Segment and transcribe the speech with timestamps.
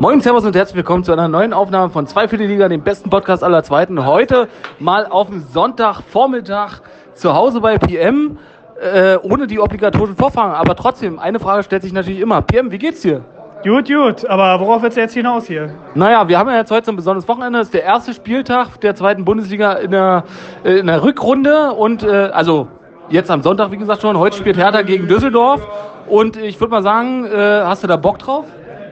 [0.00, 2.80] Moin, Servus und herzlich willkommen zu einer neuen Aufnahme von Zwei für die Liga, dem
[2.80, 4.06] besten Podcast aller Zweiten.
[4.06, 4.48] Heute
[4.78, 6.80] mal auf dem Sonntagvormittag
[7.12, 8.38] zu Hause bei PM,
[8.80, 10.52] äh, ohne die obligatorischen Vorfahren.
[10.52, 12.40] Aber trotzdem, eine Frage stellt sich natürlich immer.
[12.40, 13.20] PM, wie geht's dir?
[13.62, 15.68] Gut, gut, aber worauf willst du jetzt hinaus hier?
[15.94, 17.58] Naja, wir haben ja jetzt heute so ein besonderes Wochenende.
[17.58, 20.24] Das ist der erste Spieltag der zweiten Bundesliga in der,
[20.64, 21.72] äh, in der Rückrunde.
[21.72, 22.68] Und äh, also
[23.10, 25.60] jetzt am Sonntag, wie gesagt schon, heute spielt Hertha gegen Düsseldorf.
[26.08, 28.46] Und ich würde mal sagen, äh, hast du da Bock drauf?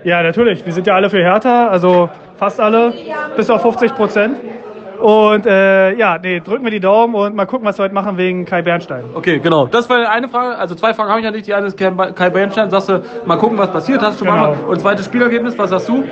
[0.05, 0.65] Ja, natürlich.
[0.65, 2.93] Wir sind ja alle für Hertha, also fast alle,
[3.37, 4.37] bis auf 50 Prozent.
[5.01, 8.17] Und äh, ja, nee, drücken wir die Daumen und mal gucken, was wir heute machen
[8.17, 9.05] wegen Kai Bernstein.
[9.15, 9.67] Okay, genau.
[9.67, 11.47] Das war eine Frage, also zwei Fragen habe ich ja nicht.
[11.47, 14.37] Die eine ist Kai Bernstein, sagst du, mal gucken, was passiert, hast du Genau.
[14.37, 14.57] mal.
[14.67, 16.03] Und zweites Spielergebnis, was sagst du?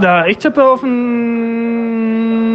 [0.00, 1.79] Da, ich tippe auf ein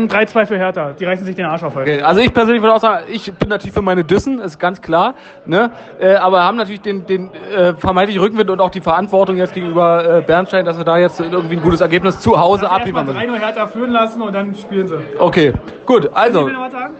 [0.09, 0.93] 3-2 für Hertha.
[0.93, 1.91] Die reißen sich den Arsch auf heute.
[1.91, 4.81] Okay, also ich persönlich würde auch sagen, ich bin natürlich für meine Düssen, ist ganz
[4.81, 5.15] klar.
[5.45, 5.71] Ne?
[5.99, 10.17] Äh, aber haben natürlich den, den äh, vermeintlichen Rückenwind und auch die Verantwortung jetzt gegenüber
[10.17, 13.41] äh, Bernstein, dass wir da jetzt irgendwie ein gutes Ergebnis zu Hause abliefern Erstmal müssen.
[13.41, 14.97] 3-0 Hertha führen lassen und dann spielen sie.
[15.19, 15.53] Okay,
[15.85, 16.45] gut, also.
[16.45, 16.95] Will noch was sagen?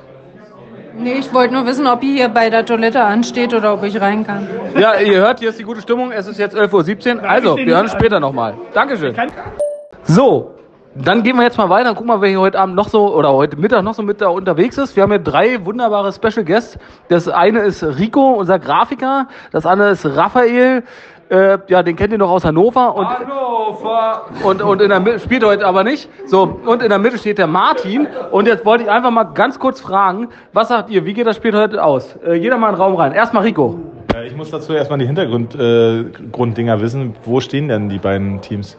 [0.98, 4.00] Nee, ich wollte nur wissen, ob ihr hier bei der Toilette ansteht oder ob ich
[4.00, 4.48] rein kann.
[4.80, 6.12] Ja, ihr hört, hier ist die gute Stimmung.
[6.12, 7.30] Es ist jetzt 11.17 Uhr.
[7.30, 8.54] Also, wir hören später nochmal.
[8.74, 9.14] Dankeschön.
[10.04, 10.56] So,
[10.96, 11.94] dann gehen wir jetzt mal weiter.
[11.94, 14.30] Guck mal, wer hier heute Abend noch so oder heute Mittag noch so mit da
[14.30, 14.96] unterwegs ist.
[14.96, 16.78] Wir haben hier drei wunderbare Special Guests.
[17.10, 19.28] Das eine ist Rico, unser Grafiker.
[19.52, 20.84] Das andere ist Raphael.
[21.28, 22.96] Äh, ja, den kennt ihr noch aus Hannover.
[22.96, 23.08] Und,
[24.44, 26.08] und, und in der Mitte spielt er heute aber nicht.
[26.28, 28.08] So, und in der Mitte steht der Martin.
[28.32, 31.36] Und jetzt wollte ich einfach mal ganz kurz fragen, was sagt ihr, wie geht das
[31.36, 32.16] Spiel heute aus?
[32.26, 33.12] Äh, jeder mal in den Raum rein.
[33.12, 33.80] Erstmal Rico.
[34.14, 37.16] Äh, Ich muss dazu erstmal die Hintergrunddinger äh, Grunddinger wissen.
[37.26, 38.78] Wo stehen denn die beiden Teams?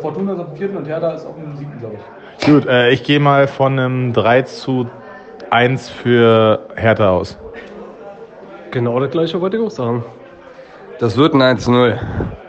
[0.00, 2.46] Fortuna ist auf dem vierten und Hertha ist auf dem siebten, glaube ich.
[2.46, 4.86] Gut, äh, ich gehe mal von einem 3 zu
[5.50, 7.38] 1 für Hertha aus.
[8.70, 10.04] Genau das gleiche wollte ich auch sagen.
[10.98, 11.98] Das wird ein 1-0.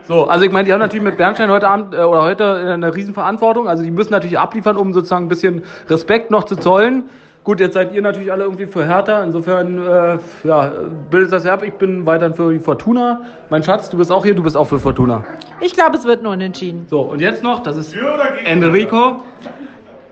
[0.03, 2.93] So, also ich meine, die haben natürlich mit Bernstein heute Abend äh, oder heute eine
[2.93, 3.67] Riesenverantwortung.
[3.67, 7.09] Also die müssen natürlich abliefern, um sozusagen ein bisschen Respekt noch zu zollen.
[7.43, 9.23] Gut, jetzt seid ihr natürlich alle irgendwie für Hertha.
[9.23, 10.71] Insofern, äh, ja,
[11.09, 11.63] bildet das ja ab.
[11.63, 13.21] Ich bin weiterhin für die Fortuna.
[13.49, 15.23] Mein Schatz, du bist auch hier, du bist auch für Fortuna.
[15.59, 16.85] Ich glaube, es wird nur unentschieden.
[16.87, 17.95] So, und jetzt noch, das ist
[18.45, 19.23] Enrico.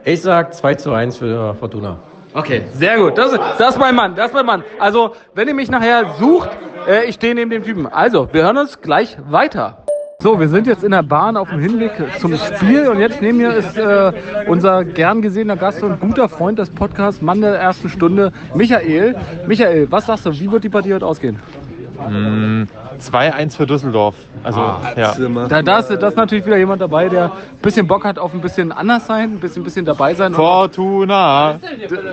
[0.05, 1.97] Ich sag 2 zu 1 für Fortuna.
[2.33, 3.15] Okay, sehr gut.
[3.15, 4.63] Das ist, das ist mein Mann, das ist mein Mann.
[4.79, 6.49] Also, wenn ihr mich nachher sucht,
[6.87, 7.85] äh, ich stehe neben dem Typen.
[7.85, 9.83] Also, wir hören uns gleich weiter.
[10.21, 13.37] So, wir sind jetzt in der Bahn auf dem Hinweg zum Spiel und jetzt neben
[13.37, 14.11] mir ist äh,
[14.47, 19.15] unser gern gesehener Gast und guter Freund des Podcasts, Mann der ersten Stunde, Michael.
[19.47, 21.37] Michael, was sagst du, wie wird die Partie heute ausgehen?
[21.99, 24.15] 2-1 für Düsseldorf.
[24.43, 25.13] Also, ja.
[25.47, 28.33] Da, da, ist, da ist natürlich wieder jemand dabei, der ein bisschen Bock hat auf
[28.33, 30.33] ein bisschen anders sein, ein bisschen, bisschen dabei sein.
[30.33, 31.59] Fortuna!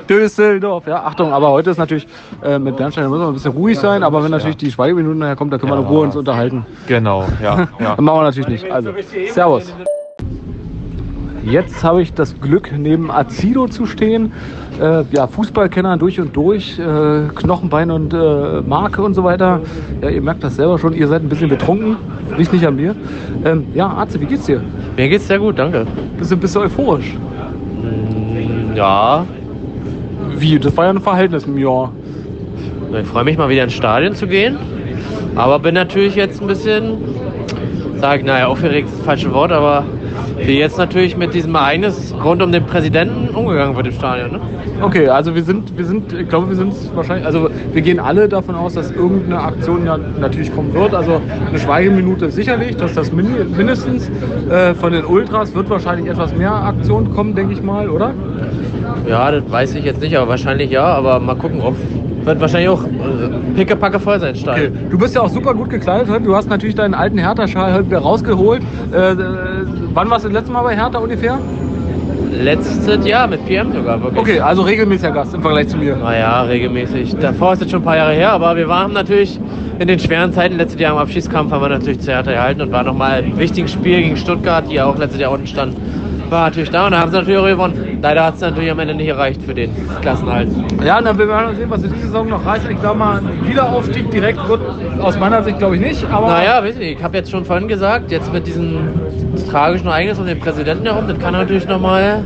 [0.09, 2.07] Düsseldorf, ja, Achtung, aber heute ist natürlich
[2.43, 5.19] äh, mit Bernstein, da müssen wir ein bisschen ruhig sein, aber wenn natürlich die Schweigeminuten
[5.19, 6.67] nachher kommen, da können wir in Ruhe uns unterhalten.
[6.87, 7.69] Genau, ja.
[7.79, 7.97] ja.
[7.99, 8.71] Machen wir natürlich nicht.
[8.71, 8.93] Also,
[9.31, 9.73] Servus.
[11.45, 14.33] Jetzt habe ich das Glück, neben Azido zu stehen.
[14.81, 19.61] Äh, ja, Fußballkenner durch und durch, äh, Knochenbein und äh, Marke und so weiter.
[20.03, 21.97] Ja, ihr merkt das selber schon, ihr seid ein bisschen betrunken.
[22.37, 22.95] Liegt nicht an mir.
[23.45, 24.61] Ähm, ja, Arze, wie geht's dir?
[24.97, 25.87] Mir geht's sehr gut, danke.
[26.19, 27.15] Bist du, bist du euphorisch?
[28.75, 29.25] Ja,
[30.37, 30.59] Wie?
[30.59, 31.93] Das war ja ein Verhältnis im Jahr.
[33.01, 34.59] ich freue mich mal wieder ins Stadion zu gehen.
[35.35, 36.99] Aber bin natürlich jetzt ein bisschen,
[37.97, 39.85] sag naja, aufgeregt ist das falsche Wort, aber
[40.39, 44.33] wie jetzt natürlich mit diesem Ereignis rund um den Präsidenten umgegangen wird im Stadion.
[44.33, 44.41] Ne?
[44.83, 48.29] Okay, also wir sind, wir sind, ich glaube, wir sind wahrscheinlich, also wir gehen alle
[48.29, 50.95] davon aus, dass irgendeine Aktion ja natürlich kommen wird.
[50.95, 53.27] Also eine Schweigeminute sicherlich, dass das min
[53.57, 54.11] mindestens
[54.51, 58.13] äh, von den Ultras wird wahrscheinlich etwas mehr Aktionen kommen, denke ich mal, oder?
[59.09, 60.85] Ja, das weiß ich jetzt nicht, aber wahrscheinlich ja.
[60.85, 61.77] Aber mal gucken, ob
[62.27, 62.89] wird wahrscheinlich auch äh,
[63.55, 64.41] pickepacke voll sein, Okay.
[64.41, 64.73] Stadion.
[64.91, 66.25] Du bist ja auch super gut gekleidet heute.
[66.25, 68.63] Du hast natürlich deinen alten Hertha-Schal heute wieder rausgeholt.
[68.93, 69.17] Äh, äh,
[69.95, 71.39] wann warst du das letzte Mal bei Hertha ungefähr?
[72.33, 74.21] Letztes Jahr mit PM sogar, wirklich.
[74.21, 75.97] Okay, also regelmäßiger Gast im Vergleich zu mir.
[75.97, 77.17] Naja, regelmäßig.
[77.17, 79.41] Davor ist jetzt schon ein paar Jahre her, aber wir waren natürlich
[79.79, 82.73] in den schweren Zeiten letztes Jahr im Abschiedskampf haben wir natürlich zu Hertha gehalten und
[82.73, 85.77] war nochmal ein wichtiges Spiel gegen Stuttgart, die ja auch letztes Jahr unten stand.
[86.29, 87.96] War natürlich da und da haben sie natürlich auch gewonnen.
[88.07, 89.69] Leider hat es natürlich am Ende nicht erreicht für den
[90.01, 90.49] Klassenhalt.
[90.85, 92.71] Ja, und dann werden wir mal sehen, was wir diese Saison noch reißen.
[92.71, 94.61] Ich glaube mal, ein Wiederaufstieg direkt wird
[95.01, 96.09] aus meiner Sicht, glaube ich, nicht.
[96.13, 98.77] Aber Naja, weiß nicht, ich habe jetzt schon vorhin gesagt, jetzt mit diesem
[99.51, 102.23] tragischen Ereignis um den Präsidenten herum, das kann natürlich nochmal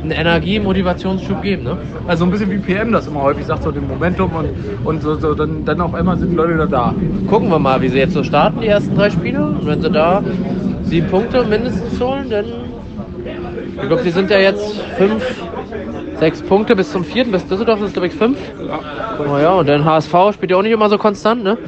[0.00, 1.64] einen Energie-, Motivationsschub geben.
[1.64, 1.76] Ne?
[2.08, 4.48] Also ein bisschen wie PM das immer häufig sagt, so den Momentum und,
[4.86, 6.94] und so, so dann, dann auf einmal sind die Leute wieder da.
[7.28, 9.44] Gucken wir mal, wie sie jetzt so starten, die ersten drei Spiele.
[9.44, 10.22] Und wenn sie da
[10.84, 12.69] sieben Punkte mindestens holen, dann.
[13.82, 15.24] Ich glaube, sie sind ja jetzt fünf,
[16.18, 18.38] sechs Punkte bis zum vierten, bis Düsseldorf ist, glaube ich, fünf.
[19.26, 21.58] Naja, und dann HSV spielt ja auch nicht immer so konstant, ne?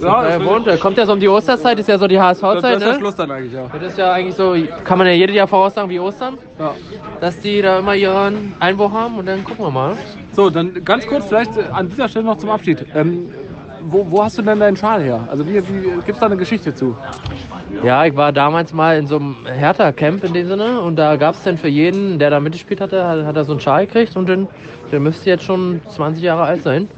[0.00, 2.14] Ja, Ja, das wohnt, er kommt ja so um die Osterzeit, ist ja so die
[2.14, 2.98] das HSV-Zeit, ist der ne?
[2.98, 3.66] Schluss dann eigentlich, ja.
[3.72, 4.54] Das ist ja eigentlich so,
[4.84, 6.74] kann man ja jedes Jahr voraussagen wie Ostern, ja.
[7.20, 9.96] dass die da immer ihren Einbruch haben und dann gucken wir mal.
[10.32, 12.86] So, dann ganz kurz vielleicht an dieser Stelle noch zum Abschied.
[12.94, 13.30] Ähm,
[13.84, 15.26] wo, wo hast du denn deinen Schal her?
[15.30, 16.96] Also wie, wie gibt es da eine Geschichte zu?
[17.82, 21.34] Ja, ich war damals mal in so einem Hertha-Camp in dem Sinne und da gab
[21.34, 24.16] es dann für jeden, der da mitgespielt hatte, hat, hat er so einen Schal gekriegt
[24.16, 24.48] und dann,
[24.92, 26.88] der müsste jetzt schon 20 Jahre alt sein.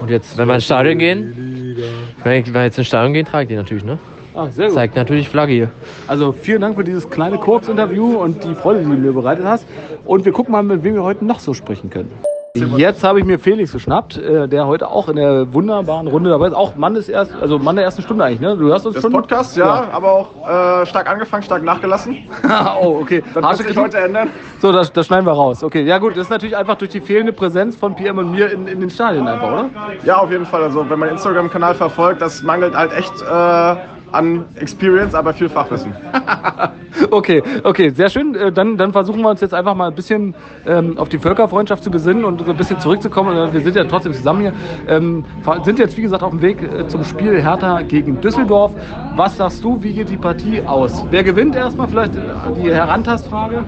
[0.00, 1.76] Und jetzt, wenn wir ins Stadion gehen,
[2.22, 3.98] wenn wir jetzt ins Stadion gehen, trage ich die natürlich, ne?
[4.34, 4.74] Ah, sehr gut.
[4.74, 5.70] Zeigt natürlich Flagge hier.
[6.08, 9.64] Also vielen Dank für dieses kleine Kurzinterview und die Freude, die du mir bereitet hast.
[10.04, 12.10] Und wir gucken mal, mit wem wir heute noch so sprechen können.
[12.56, 16.46] Jetzt habe ich mir Felix geschnappt, äh, der heute auch in der wunderbaren Runde dabei
[16.46, 16.54] ist.
[16.54, 18.56] Auch Mann des ersten, also Mann der ersten Stunde eigentlich, ne?
[18.56, 19.10] Du hörst uns Des schon?
[19.10, 20.48] Podcasts, ja, aber auch
[20.82, 22.16] äh, stark angefangen, stark nachgelassen.
[22.80, 23.24] oh, okay.
[23.34, 23.82] Das sich Kritik?
[23.82, 24.30] heute ändern.
[24.60, 25.64] So, das, das schneiden wir raus.
[25.64, 28.52] Okay, ja gut, das ist natürlich einfach durch die fehlende Präsenz von PM und mir
[28.52, 29.70] in, in den Stadien einfach, oder?
[30.04, 30.62] Ja, auf jeden Fall.
[30.62, 33.76] Also, wenn man Instagram-Kanal verfolgt, das mangelt halt echt äh,
[34.14, 35.92] an Experience, aber viel Fachwissen.
[37.10, 38.34] Okay, okay, sehr schön.
[38.34, 40.34] Äh, Dann, dann versuchen wir uns jetzt einfach mal ein bisschen
[40.66, 43.36] ähm, auf die Völkerfreundschaft zu besinnen und so ein bisschen zurückzukommen.
[43.36, 44.52] Äh, Wir sind ja trotzdem zusammen hier.
[44.88, 45.24] Ähm,
[45.64, 48.72] sind jetzt, wie gesagt, auf dem Weg äh, zum Spiel Hertha gegen Düsseldorf.
[49.16, 51.04] Was sagst du, wie geht die Partie aus?
[51.10, 51.88] Wer gewinnt erstmal?
[51.88, 53.64] Vielleicht die Herantastfrage?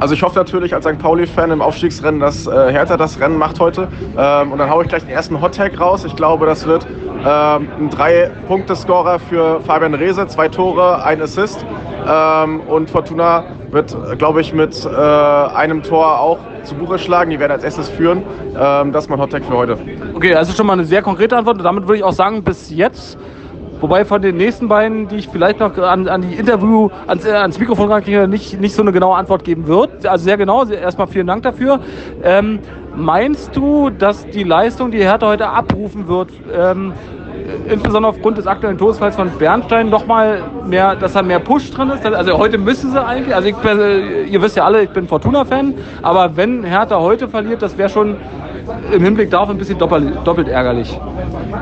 [0.00, 0.98] Also ich hoffe natürlich als St.
[0.98, 3.88] Pauli-Fan im Aufstiegsrennen, dass äh, Hertha das Rennen macht heute.
[4.16, 6.04] Ähm, und dann haue ich gleich den ersten Hot-Tag raus.
[6.04, 6.86] Ich glaube, das wird
[7.26, 10.26] ähm, ein Drei-Punkte-Scorer für Fabian Reese.
[10.28, 11.66] Zwei Tore, ein Assist.
[12.08, 17.30] Ähm, und Fortuna wird, glaube ich, mit äh, einem Tor auch zu Buche schlagen.
[17.30, 18.22] Die werden als erstes führen.
[18.58, 19.78] Ähm, das ist mein Hot-Tag für heute.
[20.14, 21.58] Okay, also schon mal eine sehr konkrete Antwort.
[21.58, 23.18] Und damit würde ich auch sagen, bis jetzt.
[23.80, 27.30] Wobei von den nächsten beiden, die ich vielleicht noch an, an die Interview, ans, äh,
[27.30, 30.04] ans Mikrofon rankriege, nicht, nicht so eine genaue Antwort geben wird.
[30.06, 30.66] Also sehr genau.
[30.66, 31.80] Erstmal vielen Dank dafür.
[32.22, 32.58] Ähm,
[32.94, 36.92] meinst du, dass die Leistung, die Hertha heute abrufen wird, ähm,
[37.68, 41.90] insbesondere aufgrund des aktuellen Todesfalls von Bernstein noch mal mehr, dass da mehr Push drin
[41.90, 42.04] ist.
[42.04, 46.36] Also heute müssen sie eigentlich, also ich, ihr wisst ja alle, ich bin Fortuna-Fan, aber
[46.36, 48.16] wenn Hertha heute verliert, das wäre schon
[48.92, 50.98] im Hinblick darauf ein bisschen doppelt, doppelt ärgerlich.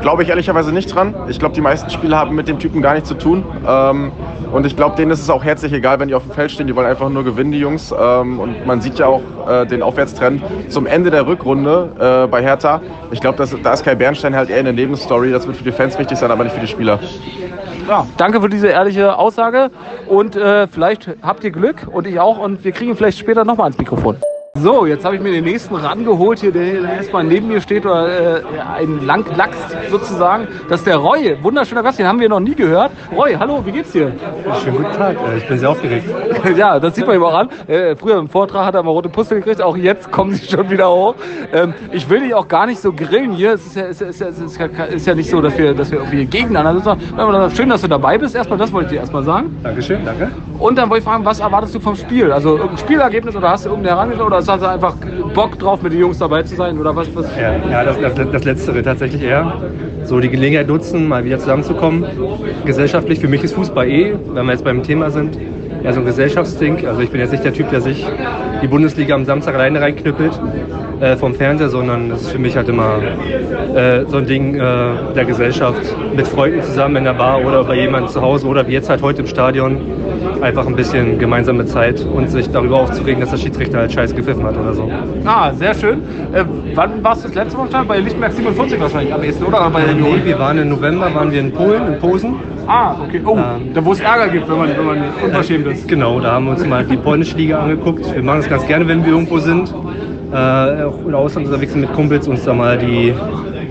[0.01, 1.13] Glaube ich ehrlicherweise nicht dran.
[1.27, 3.43] Ich glaube, die meisten Spieler haben mit dem Typen gar nichts zu tun.
[3.67, 4.11] Ähm,
[4.51, 6.67] und ich glaube, denen ist es auch herzlich egal, wenn die auf dem Feld stehen.
[6.67, 7.93] Die wollen einfach nur gewinnen, die Jungs.
[7.97, 12.41] Ähm, und man sieht ja auch äh, den Aufwärtstrend zum Ende der Rückrunde äh, bei
[12.41, 12.81] Hertha.
[13.11, 15.31] Ich glaube, da ist Kai Bernstein halt eher eine Nebenstory.
[15.31, 16.99] Das wird für die Fans wichtig sein, aber nicht für die Spieler.
[17.87, 19.71] Ja, danke für diese ehrliche Aussage
[20.07, 23.65] und äh, vielleicht habt ihr Glück und ich auch und wir kriegen vielleicht später nochmal
[23.65, 24.17] ans Mikrofon.
[24.55, 28.39] So, jetzt habe ich mir den nächsten rangeholt hier, der erstmal neben mir steht oder
[28.39, 28.43] äh,
[28.75, 29.57] ein Langlachs
[29.89, 30.47] sozusagen.
[30.67, 32.91] Das ist der Roy, wunderschöner Gast, den haben wir noch nie gehört.
[33.15, 34.11] Roy, hallo, wie geht's dir?
[34.63, 36.09] Schönen guten Tag, äh, ich bin sehr aufgeregt.
[36.57, 37.49] ja, das sieht man ihm auch an.
[37.67, 40.69] Äh, früher im Vortrag hat er mal rote Pustel gekriegt, auch jetzt kommen sie schon
[40.69, 41.15] wieder hoch.
[41.53, 43.53] Ähm, ich will dich auch gar nicht so grillen hier.
[43.53, 45.75] Es ist ja, es ist ja, es ist ja, ist ja nicht so, dass wir,
[45.75, 47.55] dass wir irgendwie gegeneinander sind.
[47.55, 48.35] Schön, dass du dabei bist.
[48.35, 49.55] Erstmal, das wollte ich dir erstmal sagen.
[49.63, 50.31] Dankeschön, danke.
[50.57, 52.31] Und dann wollte ich fragen, was erwartest du vom Spiel?
[52.31, 54.95] Also irgendein Spielergebnis oder hast du irgendeine Herangehensweise oder hast du einfach
[55.33, 56.77] Bock drauf, mit den Jungs dabei zu sein?
[56.79, 57.13] Oder was?
[57.15, 57.25] was?
[57.35, 59.61] Ja, ja das, das, das Letztere tatsächlich eher.
[60.03, 62.05] So die Gelegenheit nutzen, mal wieder zusammenzukommen.
[62.65, 65.37] Gesellschaftlich, für mich ist Fußball eh, wenn wir jetzt beim Thema sind,
[65.83, 66.87] eher so ein Gesellschaftsding.
[66.87, 68.05] Also ich bin jetzt nicht der Typ, der sich
[68.61, 70.39] die Bundesliga am Samstag alleine reinknüppelt
[70.99, 72.99] äh, vom Fernseher, sondern das ist für mich halt immer
[73.75, 74.59] äh, so ein Ding äh,
[75.15, 75.81] der Gesellschaft
[76.15, 79.01] mit Freunden zusammen in der Bar oder bei jemandem zu Hause oder wie jetzt halt
[79.01, 79.77] heute im Stadion.
[80.41, 84.43] Einfach ein bisschen gemeinsame Zeit und sich darüber aufzuregen, dass der Schiedsrichter halt scheiß gepfiffen
[84.43, 84.89] hat oder so.
[85.25, 86.01] Ah, sehr schön.
[86.33, 86.43] Äh,
[86.75, 87.87] wann warst du das letzte Mal im Stadion?
[87.87, 89.69] Bei Lichtenberg 47 wahrscheinlich am ehesten, oder?
[89.69, 92.35] Bei Nee, wir waren im November, waren wir in Polen, in Posen.
[92.67, 93.21] Ah, okay.
[93.25, 95.87] Oh, Ähm, da wo es Ärger gibt, wenn man, wenn man unverschämt ist.
[95.87, 98.13] Genau, da haben wir uns mal die polnische Liga angeguckt.
[98.13, 99.73] Wir machen es ganz gerne, wenn wir irgendwo sind.
[100.31, 103.13] Äh, auch im Ausland unterwegs sind mit Kumpels, uns da mal die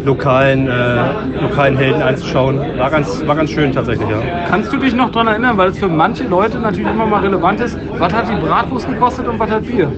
[0.05, 2.59] lokalen, äh, lokalen Helden anzuschauen.
[2.77, 4.21] War ganz, war ganz schön tatsächlich, ja.
[4.49, 7.61] Kannst du dich noch daran erinnern, weil es für manche Leute natürlich immer mal relevant
[7.61, 9.93] ist, was hat die Bratwurst gekostet und was hat Bier?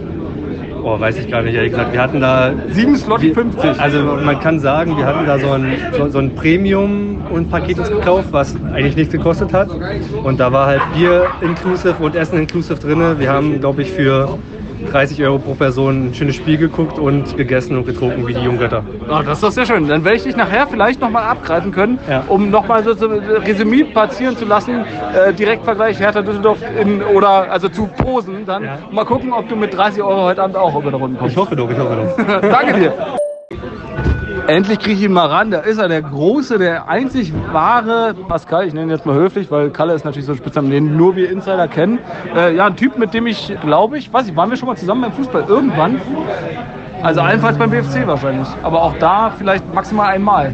[0.82, 1.92] Oh, weiß ich gar nicht, ehrlich gesagt.
[1.92, 3.78] Wir hatten da 7 Slotty 50.
[3.78, 7.76] Also man kann sagen, wir hatten da so ein, so, so ein Premium und Paket
[7.76, 9.68] gekauft, was eigentlich nichts gekostet hat.
[10.24, 13.18] Und da war halt Bier inclusive und Essen inclusive drin.
[13.18, 14.38] Wir haben, glaube ich, für
[14.90, 18.84] 30 Euro pro Person ein schönes Spiel geguckt und gegessen und getrunken wie die Junggötter.
[19.08, 19.88] Ah, das ist doch sehr schön.
[19.88, 22.24] Dann werde ich dich nachher vielleicht nochmal abgreifen können, Ja.
[22.28, 24.84] um nochmal so, so ein Resümee passieren zu lassen.
[25.14, 28.46] Äh, Direktvergleich Hertha Düsseldorf in, oder also zu Posen.
[28.46, 28.78] Dann Ja.
[28.90, 31.32] mal gucken, ob du mit 30 Euro heute Abend auch über die Runde kommst.
[31.34, 32.40] Ich hoffe doch, ich hoffe doch.
[32.50, 32.92] Danke dir.
[34.50, 35.52] Endlich kriege ich ihn mal ran.
[35.52, 38.66] Da ist er, der große, der einzig wahre Pascal.
[38.66, 41.14] Ich nenne ihn jetzt mal höflich, weil Kalle ist natürlich so ein Spitznamen, den nur
[41.14, 42.00] wir Insider kennen.
[42.34, 44.76] Äh, ja, ein Typ, mit dem ich, glaube ich, weiß ich, waren wir schon mal
[44.76, 45.44] zusammen beim Fußball?
[45.46, 46.00] Irgendwann.
[47.04, 48.48] Also allenfalls beim BFC wahrscheinlich.
[48.64, 50.52] Aber auch da vielleicht maximal einmal.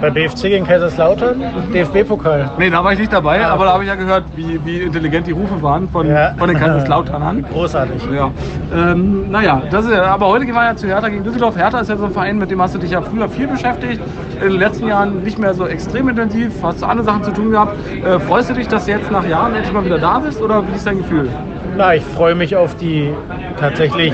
[0.00, 1.42] Bei BFC gegen Kaiserslautern,
[1.74, 2.50] DFB-Pokal.
[2.58, 5.26] Nee, da war ich nicht dabei, aber da habe ich ja gehört, wie, wie intelligent
[5.26, 6.34] die Rufe waren von, Ja.
[6.38, 7.44] von den Kaiserslauternern.
[7.52, 8.02] Großartig.
[8.14, 8.30] Ja.
[8.74, 11.56] Ähm, naja, das ist, ja- aber heute gehen wir ja zu Hertha gegen Düsseldorf.
[11.56, 14.00] Hertha ist ja so ein Verein, mit dem hast du dich ja früher viel beschäftigt.
[14.40, 16.52] In den letzten Jahren nicht mehr so extrem intensiv.
[16.62, 17.76] Hast du andere Sachen zu tun gehabt.
[18.04, 20.62] Äh, freust du dich, dass du jetzt nach Jahren endlich mal wieder da bist oder
[20.68, 21.28] wie ist dein Gefühl?
[21.76, 23.10] Na, ich freue mich auf die
[23.58, 24.12] tatsächlich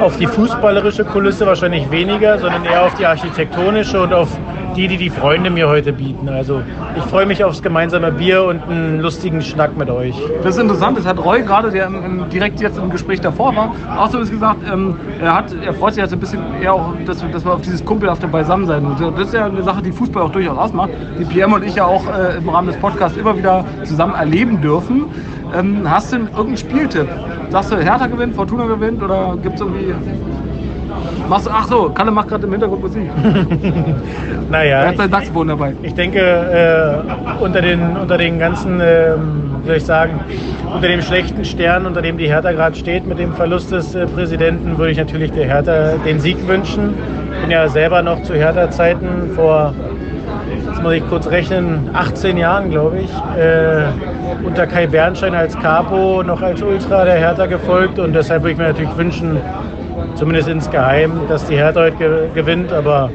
[0.00, 4.28] auf die fußballerische Kulisse wahrscheinlich weniger, sondern eher auf die architektonische und auf
[4.76, 6.28] die, die die Freunde mir heute bieten.
[6.28, 6.60] Also
[6.96, 10.16] ich freue mich aufs gemeinsame Bier und einen lustigen Schnack mit euch.
[10.42, 13.54] Das ist interessant, das hat Roy gerade, der im, im, direkt jetzt im Gespräch davor
[13.54, 16.92] war, auch so gesagt, ähm, er, hat, er freut sich jetzt ein bisschen eher auch,
[17.06, 18.84] dass, wir- dass wir auf dieses kumpelhafte Beisammensein.
[19.16, 21.84] Das ist ja eine Sache, die Fußball auch durchaus ausmacht, die Pierre und ich ja
[21.84, 25.04] auch äh, im Rahmen des Podcasts immer wieder zusammen erleben dürfen.
[25.56, 27.06] Ähm, hast du denn irgendeinen Spieltipp?
[27.50, 29.94] Sagst du, Hertha gewinnt, Fortuna gewinnt oder gibt es irgendwie...
[31.28, 33.10] Machst du, ach so, Kalle macht gerade im Hintergrund Musik.
[34.50, 35.74] Naja, Er hat sein Saxophon dabei.
[35.82, 40.20] Ich denke, äh, unter, den, unter den ganzen, wie soll ich sagen,
[40.72, 44.06] unter dem schlechten Stern, unter dem die Hertha gerade steht, mit dem Verlust des äh,
[44.06, 46.94] Präsidenten, würde ich natürlich der Hertha den Sieg wünschen.
[47.34, 49.74] Ich bin ja selber noch zu Hertha-Zeiten vor,
[50.66, 53.84] jetzt muss ich kurz rechnen, 18 Jahren, glaube ich, äh,
[54.44, 57.98] unter Kai Bernstein als Capo noch als Ultra der Hertha gefolgt.
[57.98, 59.40] Und deshalb würde ich mir natürlich wünschen,
[60.14, 63.10] zumindest insgeheim, dass die Hertha heute ge gewinnt, aber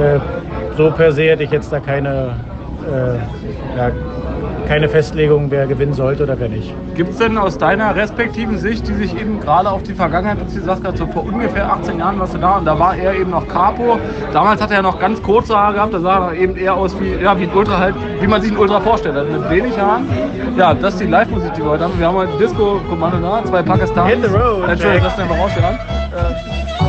[0.00, 0.18] äh,
[0.76, 2.34] so per se hätte ich jetzt da keine,
[2.86, 3.90] äh, ja,
[4.66, 6.74] keine Festlegung, wer gewinnen sollte oder wer nicht.
[6.94, 10.62] Gibt es denn aus deiner respektiven Sicht, die sich eben gerade auf die Vergangenheit bezieht,
[10.62, 13.14] du sagst gerade so vor ungefähr 18 Jahren warst du da und da war er
[13.14, 13.98] eben noch Capo.
[14.32, 16.98] Damals hat er ja noch ganz kurze Haare gehabt, da sah er eben eher aus
[17.00, 19.78] wie, ja, wie ein Ultra halt, wie man sich ein Ultra vorstellt, also mit wenig
[19.78, 20.06] Haaren.
[20.56, 21.98] Ja, das ist die Live-Musik, die wir heute haben.
[21.98, 24.14] Wir haben heute Disco-Kommando da, zwei Pakistanis.
[24.14, 25.74] Hit the road, Entschuldigung, lass den mal rausstellen.
[25.74, 26.85] Äh,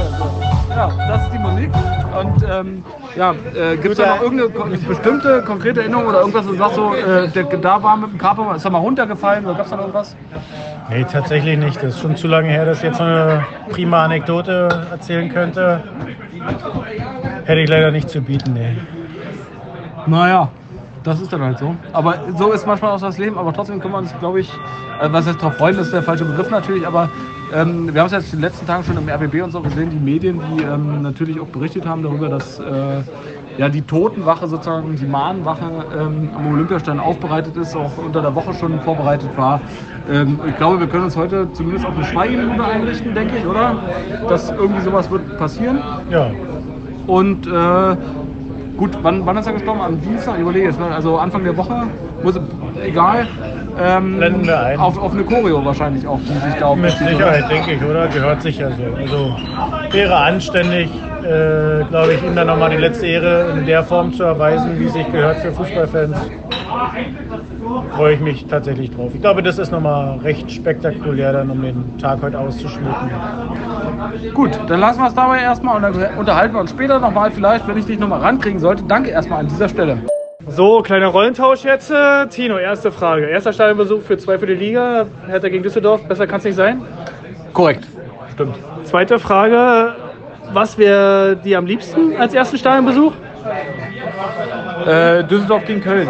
[0.78, 1.72] ja, das ist die Musik.
[2.20, 2.84] Und ähm,
[3.16, 6.76] ja, äh, gibt es da noch irgendeine bestimmte konkrete Erinnerung oder irgendwas, wo du sagst,
[6.76, 9.72] so, äh, der da war mit dem Capo, ist er mal runtergefallen oder gab es
[9.72, 10.16] da noch irgendwas?
[10.90, 11.78] Nee, tatsächlich nicht.
[11.78, 15.84] Das ist schon zu lange her, dass ich jetzt eine prima Anekdote erzählen könnte.
[17.46, 18.78] Hätte ich leider nicht zu bieten, nee.
[20.06, 20.50] Naja,
[21.08, 21.74] das ist dann halt so.
[21.94, 23.38] Aber so ist manchmal auch das Leben.
[23.38, 24.50] Aber trotzdem können wir uns, glaube ich,
[25.02, 26.86] äh, was heißt drauf freuen, das ist der falsche Begriff natürlich.
[26.86, 27.10] Aber
[27.56, 29.90] ähm, wir haben es jetzt in den letzten Tagen schon im RBB und so gesehen,
[29.90, 33.02] die Medien, die ähm, natürlich auch berichtet haben darüber, dass äh,
[33.58, 38.54] ja, die Totenwache sozusagen, die Mahnwache ähm, am Olympiastadion aufbereitet ist, auch unter der Woche
[38.54, 39.62] schon vorbereitet war.
[40.12, 43.78] Ähm, ich glaube, wir können uns heute zumindest auf eine Schweigeminute einrichten, denke ich, oder?
[44.28, 45.82] Dass irgendwie sowas wird passieren.
[46.10, 46.30] Ja,
[47.08, 47.96] Und äh,
[48.78, 49.82] gut, wann, wann ist er gestorben?
[49.82, 50.36] Am Dienstag?
[50.36, 50.86] Ich überlege jetzt, ne?
[50.88, 51.88] also Anfang der Woche,
[52.24, 52.40] muss,
[52.84, 53.28] egal.
[53.80, 54.80] Ähm, Blenden wir ein.
[54.80, 58.08] Auf, auf eine Choreo wahrscheinlich auch, die sich da mit Sicherheit, denke ich, oder?
[58.08, 58.84] Gehört sicher so.
[58.96, 59.36] Also
[59.92, 60.90] wäre anständig,
[61.24, 64.88] äh, glaube ich, ihm dann nochmal die letzte Ehre in der Form zu erweisen, wie
[64.88, 66.16] sich gehört für Fußballfans.
[67.92, 69.12] Freue ich mich tatsächlich drauf.
[69.14, 73.12] Ich glaube, das ist nochmal recht spektakulär, dann um den Tag heute auszuschmücken.
[74.34, 77.68] Gut, dann lassen wir es dabei erstmal und dann unterhalten wir uns später nochmal vielleicht,
[77.68, 78.84] wenn ich dich nochmal rankriegen sollte.
[78.88, 79.98] Danke erstmal an dieser Stelle.
[80.50, 81.92] So, kleiner Rollentausch jetzt.
[81.92, 83.26] Äh, Tino, erste Frage.
[83.26, 85.06] Erster Stadionbesuch für zwei für die Liga.
[85.28, 86.08] Hertha gegen Düsseldorf.
[86.08, 86.86] Besser kann es nicht sein.
[87.54, 87.86] Korrekt.
[88.34, 88.56] Stimmt.
[88.84, 89.96] Zweite Frage.
[90.54, 93.12] Was wäre dir am liebsten als ersten Stadionbesuch?
[94.86, 96.08] Äh, Düsseldorf gegen Köln.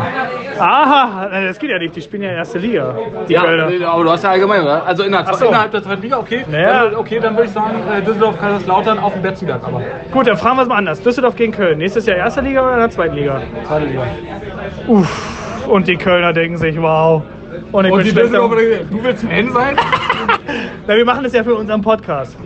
[0.59, 1.95] Aha, das geht ja nicht.
[1.95, 2.95] Die spielen ja erste Liga.
[3.27, 3.87] Die Ja, Kölner.
[3.87, 4.85] aber du hast ja allgemein, oder?
[4.85, 5.45] Also innerhalb, so.
[5.45, 6.45] innerhalb der zweiten Liga, okay.
[6.49, 6.85] Naja.
[6.85, 10.37] Dann, okay, dann würde ich sagen, äh, Düsseldorf, Kaiserslautern auf dem Betzenberg, aber Gut, dann
[10.37, 11.01] fragen wir es mal anders.
[11.01, 11.77] Düsseldorf gegen Köln.
[11.77, 13.41] Nächstes Jahr erste Liga oder in der zweiten Liga?
[13.65, 14.03] zweite Liga.
[14.87, 15.67] Uff.
[15.67, 17.23] Und die Kölner denken sich, wow.
[17.71, 19.75] Und, ich Und bin die Düsseldorfer, du willst ein N sein?
[20.87, 22.37] Na, wir machen das ja für unseren Podcast.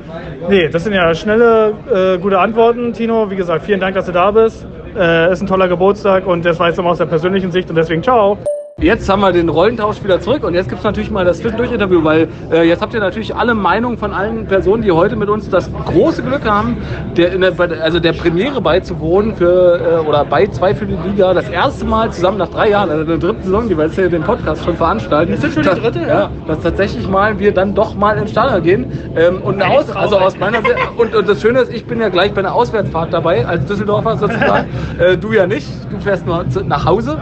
[0.49, 3.29] Nee, das sind ja schnelle, äh, gute Antworten, Tino.
[3.29, 4.65] Wie gesagt, vielen Dank, dass du da bist.
[4.95, 7.75] Äh, ist ein toller Geburtstag und das war jetzt nochmal aus der persönlichen Sicht und
[7.75, 8.37] deswegen ciao.
[8.81, 12.03] Jetzt haben wir den Rollentausch wieder zurück und jetzt gibt es natürlich mal das Zwischendurch-Interview,
[12.03, 15.47] weil äh, jetzt habt ihr natürlich alle Meinungen von allen Personen, die heute mit uns
[15.51, 16.77] das große Glück haben,
[17.15, 21.47] der, der, also der Premiere beizuwohnen für, äh, oder bei zwei für die Liga, das
[21.49, 24.23] erste Mal zusammen nach drei Jahren, also der dritten Saison, die wir jetzt hier den
[24.23, 25.33] Podcast schon veranstalten.
[25.33, 26.07] Ist das schon die dass- dritte, ja?
[26.07, 28.91] Ja, dass tatsächlich mal wir dann doch mal ins Stadion gehen.
[29.15, 32.09] Ähm, und Aus, also aus meiner Sicht, und, und das Schöne ist, ich bin ja
[32.09, 34.69] gleich bei einer Auswärtsfahrt dabei, als Düsseldorfer sozusagen.
[34.99, 37.19] äh, du ja nicht, du fährst nur nach Hause.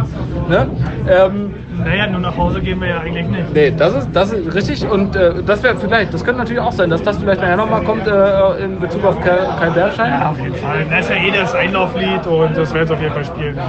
[0.50, 0.68] Ne?
[1.10, 1.49] Ähm,
[1.84, 3.54] Naja, nur nach Hause gehen wir ja eigentlich nicht.
[3.54, 6.72] Nee, das ist, das ist richtig und äh, das wäre vielleicht, das könnte natürlich auch
[6.72, 10.12] sein, dass das vielleicht nachher nochmal kommt äh, in Bezug auf Kai, Kai Bernstein.
[10.12, 10.86] Ja, auf jeden Fall.
[10.90, 13.60] Das ist ja eh das Einlauflied und das werden sie auf jeden Fall spielen.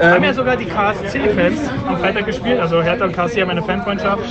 [0.00, 3.62] Ähm, haben ja sogar die KSC-Fans am Freitag gespielt, also Hertha und KSC haben eine
[3.62, 4.22] Fanfreundschaft.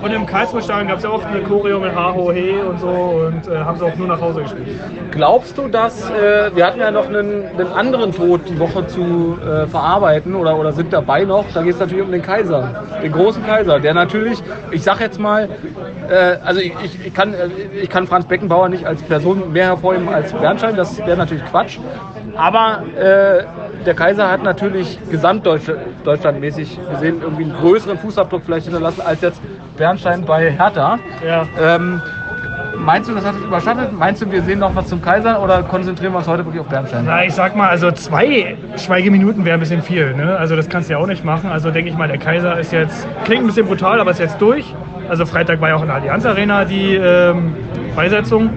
[0.00, 3.48] Und im Karlsruhe-Stadion gab es ja auch eine Choreo mit Haho He und so und
[3.48, 4.80] äh, haben sie auch nur nach Hause gespielt.
[5.10, 9.38] Glaubst du, dass äh, wir hatten ja noch einen, einen anderen Tod die Woche zu
[9.42, 11.44] äh, verarbeiten oder, oder sind dabei noch?
[11.52, 15.18] Da geht es natürlich um den Kaiser, den großen Kaiser, der natürlich, ich sag jetzt
[15.20, 15.48] mal,
[16.08, 17.48] äh, also ich, ich, ich, kann, äh,
[17.80, 21.78] ich kann Franz Beckenbauer nicht als Person mehr hervorheben als Bernstein, das wäre natürlich Quatsch.
[22.36, 23.44] Aber äh,
[23.84, 29.40] der Kaiser hat natürlich gesamtdeutschlandmäßig gesehen irgendwie einen größeren Fußabdruck vielleicht hinterlassen als jetzt
[29.76, 30.98] Bernstein bei Hertha.
[31.26, 31.46] Ja.
[31.60, 32.00] Ähm,
[32.76, 33.92] meinst du, das hat es überschattet?
[33.92, 36.68] Meinst du, wir sehen noch was zum Kaiser oder konzentrieren wir uns heute wirklich auf
[36.68, 37.04] Bernstein?
[37.06, 40.14] Na, ich sag mal, also zwei Schweigeminuten wäre ein bisschen viel.
[40.14, 40.36] Ne?
[40.36, 41.50] Also das kannst du ja auch nicht machen.
[41.50, 44.40] Also denke ich mal, der Kaiser ist jetzt, klingt ein bisschen brutal, aber ist jetzt
[44.40, 44.74] durch.
[45.08, 47.54] Also Freitag war ja auch in der Allianz Arena die ähm,
[47.94, 48.50] Beisetzung.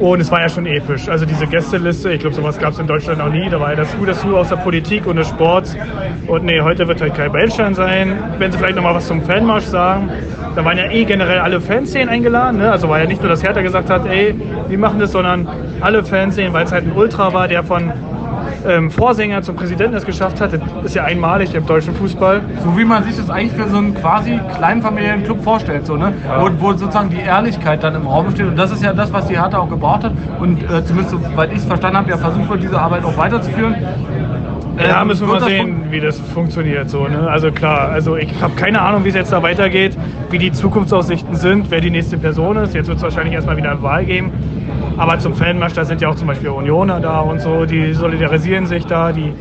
[0.00, 1.08] Und es war ja schon episch.
[1.10, 3.50] Also diese Gästeliste, ich glaube, sowas gab es in Deutschland noch nie.
[3.50, 5.76] Da war ja das Hu, das Hu aus der Politik und des Sports.
[6.26, 8.18] Und nee, heute wird halt Kai Bellstein sein.
[8.38, 10.08] Wenn Sie vielleicht noch mal was zum Fanmarsch sagen.
[10.56, 12.58] Da waren ja eh generell alle Fanszenen eingeladen.
[12.58, 12.72] Ne?
[12.72, 14.34] Also war ja nicht nur, dass Hertha gesagt hat, ey,
[14.68, 15.46] wir machen das, sondern
[15.80, 17.92] alle Fanszenen, weil es halt ein Ultra war, der von
[18.66, 20.52] ähm, Vorsänger zum Präsidenten es geschafft hat.
[20.52, 22.40] Das ist ja einmalig im deutschen Fußball.
[22.64, 26.12] So wie man sich das eigentlich für so einen quasi kleinfamiliären Club vorstellt, so, ne?
[26.26, 26.42] Ja.
[26.42, 28.46] Wo, wo sozusagen die Ehrlichkeit dann im Raum steht.
[28.46, 30.12] Und das ist ja das, was die Hertha auch gebraucht hat.
[30.40, 33.74] Und äh, zumindest soweit ich es verstanden habe, ja versucht wird, diese Arbeit auch weiterzuführen.
[34.78, 36.88] Ja, Ähm, müssen wir mal sehen, wie das funktioniert.
[36.88, 37.28] So, ne?
[37.28, 39.96] Also klar, also ich habe keine Ahnung, wie es jetzt da weitergeht,
[40.30, 42.74] wie die Zukunftsaussichten sind, wer die nächste Person ist.
[42.74, 44.32] Jetzt wird es wahrscheinlich erstmal wieder eine Wahl geben.
[44.96, 48.66] Aber zum Fanmarsch, da sind ja auch zum Beispiel Unioner da und so, die solidarisieren
[48.66, 49.12] sich da.
[49.12, 49.32] Die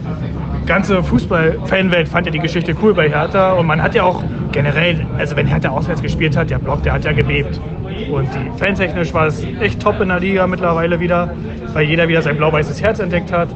[0.66, 3.54] ganze Fußball-Fanwelt fand ja die Geschichte cool bei Hertha.
[3.54, 6.94] Und man hat ja auch generell, also wenn Hertha auswärts gespielt hat, der Block, der
[6.94, 7.60] hat ja gebebt.
[8.12, 11.30] Und die fantechnisch war es echt top in der Liga mittlerweile wieder,
[11.74, 13.50] weil jeder wieder sein blau-weißes Herz entdeckt hat.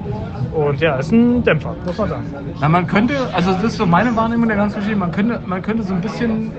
[0.54, 2.26] Und ja, ist ein Dämpfer, muss man sagen.
[2.62, 5.62] Na, man könnte, also das ist so meine Wahrnehmung der ganzen Geschichte, man könnte, man
[5.64, 6.52] könnte so ein bisschen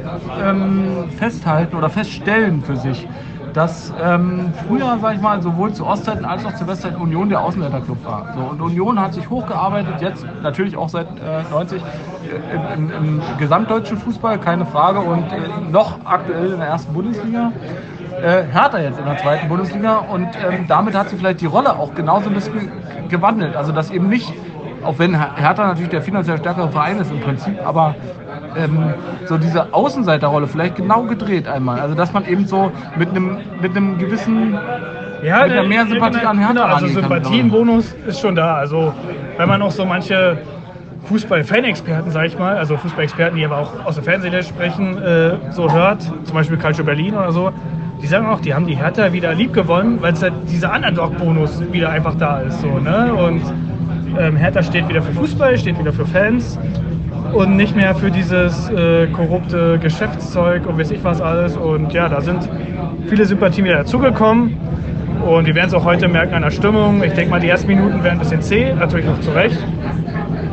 [0.44, 3.06] ähm, festhalten oder feststellen für sich,
[3.54, 7.40] dass ähm, früher, sag ich mal, sowohl zu Ostzeiten als auch zu Westzeiten Union der
[7.40, 8.26] Außenseiterclub war.
[8.34, 13.22] So, und Union hat sich hochgearbeitet, jetzt natürlich auch seit äh, 90 äh, im, im,
[13.38, 17.52] gesamtdeutschen Fußball, keine Frage, und äh, noch aktuell in der ersten Bundesliga.
[18.20, 21.76] Äh, Hertha jetzt in der zweiten Bundesliga und ähm, damit hat sie vielleicht die Rolle
[21.78, 22.70] auch genauso ein bisschen
[23.08, 23.56] gewandelt.
[23.56, 24.32] Also dass eben nicht
[24.84, 27.94] auch wenn Her- Hertha natürlich der finanziell stärkere Verein ist im Prinzip, aber
[28.56, 28.94] ähm,
[29.26, 31.80] so diese Außenseiterrolle vielleicht genau gedreht einmal.
[31.80, 34.58] Also dass man eben so mit einem mit einem gewissen
[35.22, 38.56] Ja, Mit einer mehr Sympathie an Hertha genau, also Sympathienbonus ist schon da.
[38.56, 38.92] Also
[39.38, 40.38] wenn man auch so manche
[41.08, 45.70] Fußball-Fan-Experten, sag ich mal, also Fußballexperten, die aber auch aus der Fernsehwelt sprechen, äh, so
[45.72, 47.52] hört, zum Beispiel Calcio Berlin oder so,
[48.02, 51.62] die sagen auch, die haben die Hertha wieder lieb gewonnen, weil es halt dieser Underdog-Bonus
[51.72, 52.60] wieder einfach da ist.
[52.60, 53.14] So, ne?
[53.14, 53.42] Und
[54.18, 56.58] ähm, Hertha steht wieder für Fußball, steht wieder für Fans
[57.34, 61.56] und nicht mehr für dieses äh, korrupte Geschäftszeug und weiß ich was alles.
[61.56, 62.48] Und ja, da sind
[63.08, 64.56] viele Sympathien wieder dazugekommen.
[65.26, 67.02] Und wir werden es auch heute merken an der Stimmung.
[67.02, 69.58] Ich denke mal, die ersten Minuten werden ein bisschen zäh, natürlich noch zu Recht.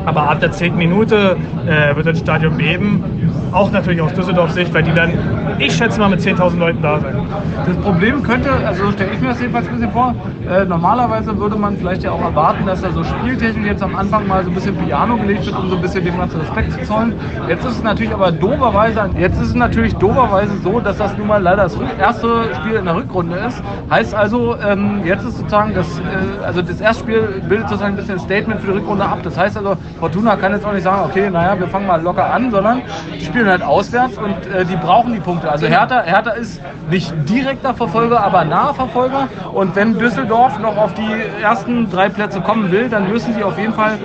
[0.06, 0.76] Aber ab der 10.
[0.76, 3.04] Minute äh, wird das Stadion beben.
[3.52, 5.14] Auch natürlich aus Düsseldorf Sicht, weil die werden,
[5.62, 7.28] ich schätze mal, mit 10.000 Leuten da sein.
[7.66, 10.16] Das Problem könnte, also so stelle ich mir das jedenfalls ein bisschen vor,
[10.50, 14.28] äh, normalerweise würde man vielleicht ja auch erwarten, dass da so Spieltechnik jetzt am Anfang
[14.28, 16.84] mal so ein bisschen Piano gelegt wird, um so ein bisschen dem ganzen Respekt zu
[16.84, 17.14] zollen.
[17.48, 21.28] Jetzt ist es natürlich aber doberweise, jetzt ist es natürlich doberweise so, dass das nun
[21.28, 23.62] mal leider das erste Spiel in der Rückrunde ist.
[23.90, 27.98] Heißt also, ähm, jetzt ist sozusagen das, äh, also das erste Spiel bildet sozusagen ein
[27.98, 29.20] bisschen ein Statement für die Rückrunde ab.
[29.24, 32.34] Das heißt also, Fortuna kann jetzt auch nicht sagen, okay, naja, wir fangen mal locker
[32.34, 32.82] an, sondern
[33.14, 35.51] die spielen halt auswärts und äh, die brauchen die Punkte.
[35.52, 39.28] Also Hertha, Hertha ist nicht direkter Verfolger, aber naher Verfolger.
[39.54, 43.58] Und wenn Düsseldorf noch auf die ersten drei Plätze kommen will, dann müssen sie auf
[43.60, 43.98] jeden Fall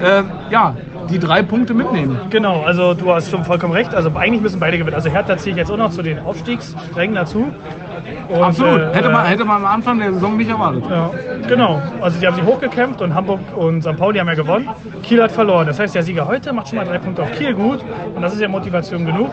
[0.00, 0.74] äh, ja,
[1.10, 2.18] die drei Punkte mitnehmen.
[2.30, 3.94] Genau, also du hast schon vollkommen recht.
[3.94, 4.94] Also eigentlich müssen beide gewinnen.
[4.94, 7.52] Also Hertha ziehe ich jetzt auch noch zu den Aufstiegsrängen dazu.
[8.28, 8.80] Und, Absolut.
[8.80, 10.84] äh, hätte, man, äh, hätte man am Anfang der Saison nicht erwartet.
[10.88, 11.10] Ja,
[11.48, 11.80] genau.
[12.00, 13.96] Also die haben sich hochgekämpft und Hamburg und St.
[13.96, 14.68] Pauli haben ja gewonnen.
[15.02, 15.66] Kiel hat verloren.
[15.66, 17.80] Das heißt, der Sieger heute macht schon mal drei Punkte auf Kiel gut.
[18.14, 19.30] Und das ist ja Motivation genug.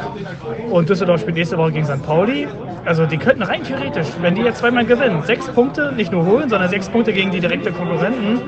[0.70, 2.04] Und Düsseldorf spielt nächste Woche gegen St.
[2.06, 2.48] Pauli.
[2.86, 6.50] Also die könnten rein theoretisch, wenn die jetzt zweimal gewinnen, sechs Punkte nicht nur holen,
[6.50, 8.42] sondern sechs Punkte gegen die direkte Konkurrenten.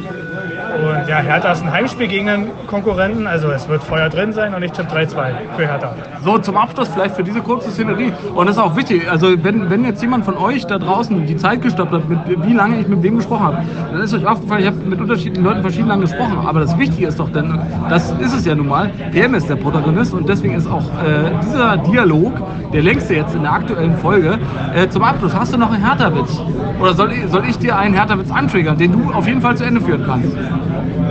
[0.73, 4.55] Und ja, Hertha ist ein Heimspiel gegen einen Konkurrenten, also es wird Feuer drin sein
[4.55, 5.93] und ich tippe 3-2 für Hertha.
[6.23, 8.11] So, zum Abschluss vielleicht für diese kurze Szenerie.
[8.33, 9.09] Und das ist auch wichtig.
[9.09, 12.53] Also, wenn, wenn jetzt jemand von euch da draußen die Zeit gestoppt hat, mit, wie
[12.53, 13.57] lange ich mit wem gesprochen habe,
[13.91, 16.37] dann ist euch aufgefallen, ich habe mit unterschiedlichen Leuten verschieden lange gesprochen.
[16.45, 17.59] Aber das Wichtige ist doch, denn
[17.89, 21.31] das ist es ja nun mal, PM ist der Protagonist und deswegen ist auch äh,
[21.43, 22.33] dieser Dialog
[22.73, 24.39] der längste jetzt in der aktuellen Folge.
[24.73, 26.41] Äh, zum Abschluss, hast du noch einen Hertha-Witz?
[26.79, 29.79] Oder soll soll ich dir einen Hertha-Witz antriggern, den du auf jeden Fall zu Ende
[29.79, 30.35] führen kannst?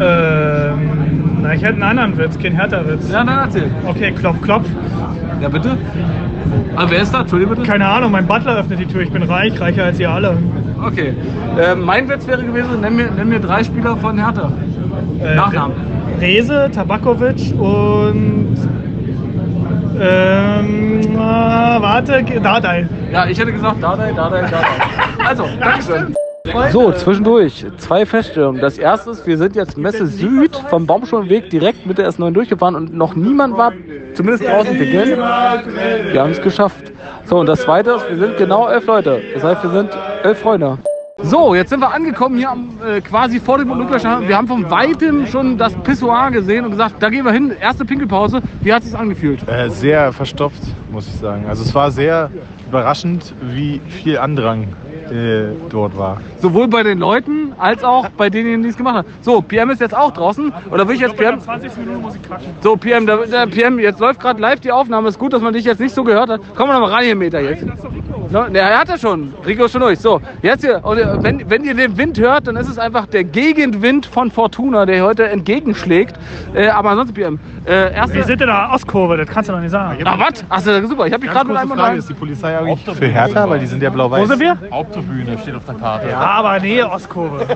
[0.01, 0.91] Ähm,
[1.43, 3.11] na, ich hätte einen anderen Witz, kein Hertha-Witz.
[3.11, 3.71] Ja, dann erzähl.
[3.87, 4.69] Okay, klopf, klopf.
[5.41, 5.77] Ja, bitte?
[6.77, 7.21] Aber wer ist da?
[7.21, 7.69] Entschuldigung bitte?
[7.69, 10.37] Keine Ahnung, mein Butler öffnet die Tür, ich bin reich, reicher als ihr alle.
[10.85, 11.15] Okay.
[11.59, 14.53] Äh, mein Witz wäre gewesen, nenn mir, nenn mir drei Spieler von Hertha.
[15.21, 15.77] Äh, Nachnamen.
[16.21, 18.57] Rese, Tabakovic und.
[20.01, 22.88] Ähm, äh, warte, Dardai.
[23.12, 24.67] Ja, ich hätte gesagt Dardai, Dardai, Dardai.
[25.29, 26.15] Also, Dankeschön.
[26.73, 28.61] So, zwischendurch zwei Feststellungen.
[28.61, 32.75] Das erste ist, wir sind jetzt Messe Süd vom Baumschulenweg direkt mit der S9 durchgefahren
[32.75, 33.73] und noch niemand war
[34.15, 35.19] zumindest draußen pickeln.
[35.19, 36.93] Wir haben es geschafft.
[37.27, 39.23] So, und das zweite ist, wir sind genau elf Leute.
[39.35, 39.91] Das heißt, wir sind
[40.25, 40.79] elf Freunde.
[41.23, 44.29] So, jetzt sind wir angekommen hier am, äh, quasi vor dem Olympiastadion.
[44.29, 47.53] Wir haben von weitem schon das Pissoir gesehen und gesagt, da gehen wir hin.
[47.61, 48.41] Erste Pinkelpause.
[48.61, 49.47] Wie hat es sich angefühlt?
[49.49, 51.47] Äh, sehr verstopft, muss ich sagen.
[51.47, 52.31] Also es war sehr
[52.69, 54.69] überraschend, wie viel Andrang
[55.11, 56.21] äh, dort war.
[56.38, 59.09] Sowohl bei den Leuten als auch bei denen, die es gemacht haben.
[59.21, 60.53] So, PM ist jetzt auch draußen.
[60.71, 61.41] Oder will ich jetzt PM?
[61.41, 62.47] 20 Minuten muss ich kacken.
[62.61, 65.09] So, PM, der, der PM, jetzt läuft gerade live die Aufnahme.
[65.09, 66.41] Ist gut, dass man dich jetzt nicht so gehört hat.
[66.57, 67.65] Komm mal noch mal rein hier, Meter jetzt.
[68.31, 69.35] No, der hat er schon.
[69.47, 69.99] Rico ist schon durch.
[69.99, 70.81] So, jetzt hier.
[70.83, 74.31] Und äh, wenn, wenn ihr den Wind hört, dann ist es einfach der Gegenwind von
[74.31, 76.17] Fortuna, der heute entgegenschlägt.
[76.55, 77.38] Äh, aber ansonsten, PM.
[77.65, 78.15] Äh, erste.
[78.15, 80.03] Wir sind in der Ostkurve, das kannst du noch nicht sagen.
[80.05, 80.45] Ach, was?
[80.49, 81.07] Achso, super.
[81.07, 83.67] Ich habe mich gerade mit einem Frage, ist die Polizei eigentlich für Hertha, weil die
[83.67, 84.23] sind ja blau-weiß.
[84.23, 84.57] Wo sind wir?
[85.03, 86.09] Haupttribüne steht auf der Karte.
[86.09, 87.47] Ja, aber nee, Ostkurve.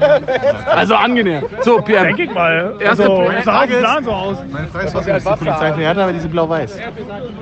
[0.70, 1.42] Also angenehm.
[1.62, 2.04] So, PM.
[2.04, 2.74] Denke ich mal.
[2.80, 4.36] Erste Also, dem ist- Plan so aus.
[4.52, 6.78] Meine Frage ist, was ist die Polizei für Hertha, weil die sind blau-weiß.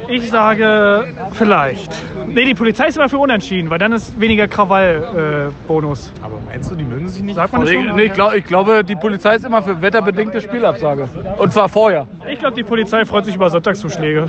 [0.09, 1.93] Ich sage vielleicht.
[2.27, 6.12] Nee, die Polizei ist immer für unentschieden, weil dann ist weniger Krawall-Bonus.
[6.23, 7.35] Aber meinst du, die mögen sich nicht?
[7.37, 7.97] Sagt man Nee, schon?
[7.97, 11.09] nee, ich, glaub, ich glaube, die Polizei ist immer für wetterbedingte Spielabsage.
[11.38, 12.07] Und zwar vorher.
[12.31, 14.29] Ich glaube, die Polizei freut sich über Sonntagszuschläge.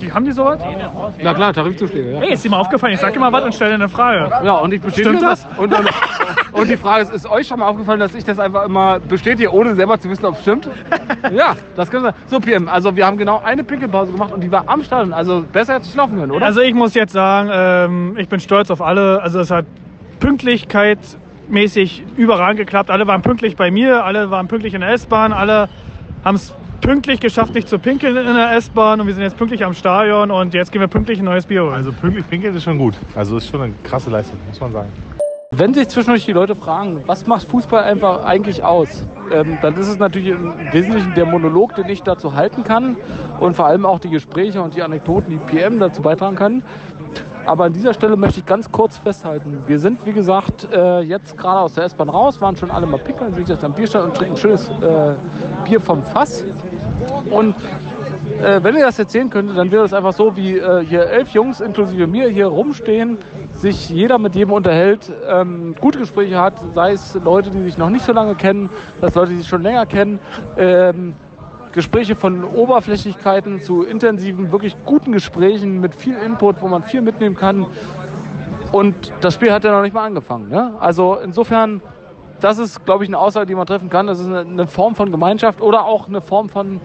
[0.00, 0.58] Die, haben die sowas?
[1.22, 2.20] Na klar, Tarifzuschläge, ja.
[2.20, 2.94] Hey, ist dir mal aufgefallen?
[2.94, 4.30] Ich sag dir mal was und stelle eine Frage.
[4.44, 5.46] Ja, und ich bestätige Stimmt das?
[5.58, 5.88] Und, und,
[6.52, 9.52] und die Frage ist, ist euch schon mal aufgefallen, dass ich das einfach immer bestätige,
[9.52, 10.68] ohne selber zu wissen, ob es stimmt?
[11.32, 12.14] Ja, das können wir.
[12.26, 15.12] So, PM, also wir haben genau eine Pinkelpause gemacht und die war am Stadion.
[15.12, 16.46] Also besser hätte es laufen können, oder?
[16.46, 19.20] Also ich muss jetzt sagen, ähm, ich bin stolz auf alle.
[19.22, 19.66] Also es hat
[20.18, 22.90] pünktlichkeitsmäßig überragend geklappt.
[22.90, 25.68] Alle waren pünktlich bei mir, alle waren pünktlich in der S-Bahn, alle
[26.24, 29.64] haben es pünktlich geschafft, nicht zu pinkeln in der S-Bahn und wir sind jetzt pünktlich
[29.64, 31.74] am Stadion und jetzt gehen wir pünktlich ein neues Bier holen.
[31.74, 32.94] Also pünktlich pinkeln ist schon gut.
[33.14, 34.88] Also ist schon eine krasse Leistung, muss man sagen.
[35.52, 39.88] Wenn sich zwischendurch die Leute fragen, was macht Fußball einfach eigentlich aus, ähm, dann ist
[39.88, 42.96] es natürlich im Wesentlichen der Monolog, den ich dazu halten kann
[43.40, 46.62] und vor allem auch die Gespräche und die Anekdoten, die PM dazu beitragen kann.
[47.46, 49.64] Aber an dieser Stelle möchte ich ganz kurz festhalten.
[49.66, 52.98] Wir sind, wie gesagt, äh, jetzt gerade aus der S-Bahn raus, waren schon alle mal
[52.98, 55.14] pickeln, sind jetzt am Bierstand und trinken schönes äh,
[55.64, 56.44] Bier vom Fass.
[57.30, 57.56] Und
[58.42, 61.30] äh, wenn ihr das erzählen könntet, dann wäre es einfach so, wie äh, hier elf
[61.30, 63.18] Jungs inklusive mir hier rumstehen,
[63.54, 67.90] sich jeder mit jedem unterhält, ähm, gute Gespräche hat, sei es Leute, die sich noch
[67.90, 70.18] nicht so lange kennen, es Leute, die sich schon länger kennen,
[70.56, 71.14] ähm,
[71.72, 77.36] Gespräche von Oberflächlichkeiten zu intensiven, wirklich guten Gesprächen mit viel Input, wo man viel mitnehmen
[77.36, 77.66] kann.
[78.72, 80.48] Und das Spiel hat ja noch nicht mal angefangen.
[80.48, 80.74] Ne?
[80.80, 81.82] Also insofern,
[82.40, 84.06] das ist, glaube ich, eine Aussage, die man treffen kann.
[84.06, 86.80] Das ist eine, Form von Gemeinschaft oder auch eine Form von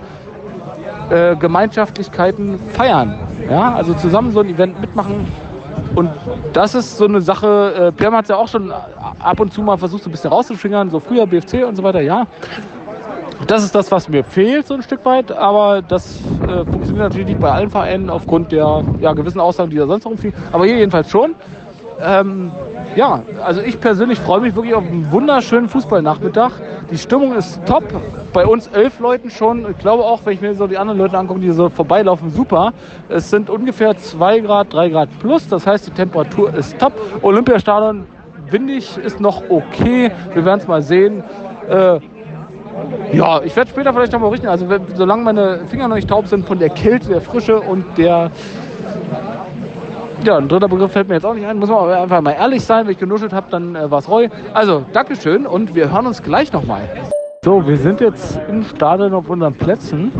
[1.09, 3.19] äh, Gemeinschaftlichkeiten feiern.
[3.49, 3.75] Ja?
[3.75, 5.27] Also zusammen so ein Event mitmachen.
[5.93, 6.09] Und
[6.53, 9.61] das ist so eine Sache, äh, Pierre hat es ja auch schon ab und zu
[9.61, 12.27] mal versucht, so ein bisschen rauszufingern, so früher BFC und so weiter, ja.
[13.47, 17.27] Das ist das, was mir fehlt, so ein Stück weit, aber das äh, funktioniert natürlich
[17.27, 20.39] nicht bei allen Vereinen aufgrund der ja, gewissen Aussagen, die da sonst rumfliegen.
[20.51, 21.35] Aber hier jedenfalls schon.
[22.01, 22.51] Ähm,
[22.95, 26.51] ja, also ich persönlich freue mich wirklich auf einen wunderschönen Fußballnachmittag.
[26.89, 27.83] Die Stimmung ist top.
[28.33, 29.69] Bei uns elf Leuten schon.
[29.69, 32.73] Ich glaube auch, wenn ich mir so die anderen Leute angucke, die so vorbeilaufen, super.
[33.09, 35.47] Es sind ungefähr 2 Grad, 3 Grad plus.
[35.47, 36.93] Das heißt, die Temperatur ist top.
[37.21, 38.05] Olympiastadion
[38.49, 40.11] windig ist noch okay.
[40.33, 41.23] Wir werden es mal sehen.
[41.69, 41.99] Äh,
[43.13, 44.47] ja, ich werde später vielleicht noch mal richten.
[44.47, 48.31] Also solange meine Finger noch nicht taub sind von der Kälte, der Frische und der
[50.23, 51.59] ja, ein dritter Begriff fällt mir jetzt auch nicht ein.
[51.59, 52.85] Muss man aber einfach mal ehrlich sein.
[52.85, 54.29] Wenn ich genuschelt habe, dann äh, war es Roy.
[54.53, 56.89] Also, Dankeschön und wir hören uns gleich nochmal.
[57.43, 60.11] So, wir sind jetzt im Stadion auf unseren Plätzen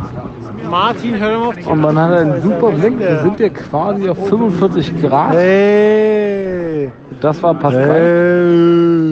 [0.69, 1.67] Martin, hör mal auf.
[1.67, 2.99] und man hat einen super Blick.
[2.99, 5.33] Wir sind hier quasi auf 45 Grad.
[5.33, 6.91] Hey!
[7.21, 9.04] Das war Pascal.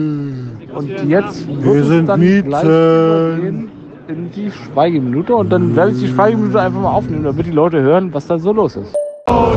[0.74, 3.70] Und jetzt Wir wird es sind dann gleich übergehen
[4.08, 7.80] in die Schweigeminute und dann werde ich die Schweigeminute einfach mal aufnehmen, damit die Leute
[7.80, 8.94] hören, was da so los ist.
[9.28, 9.54] Nur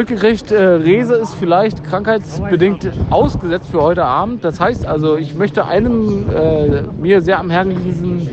[0.00, 4.42] mitgekriegt, äh, Rese ist vielleicht krankheitsbedingt ausgesetzt für heute Abend.
[4.42, 8.26] Das heißt also, ich möchte einem äh, mir sehr am, Herzen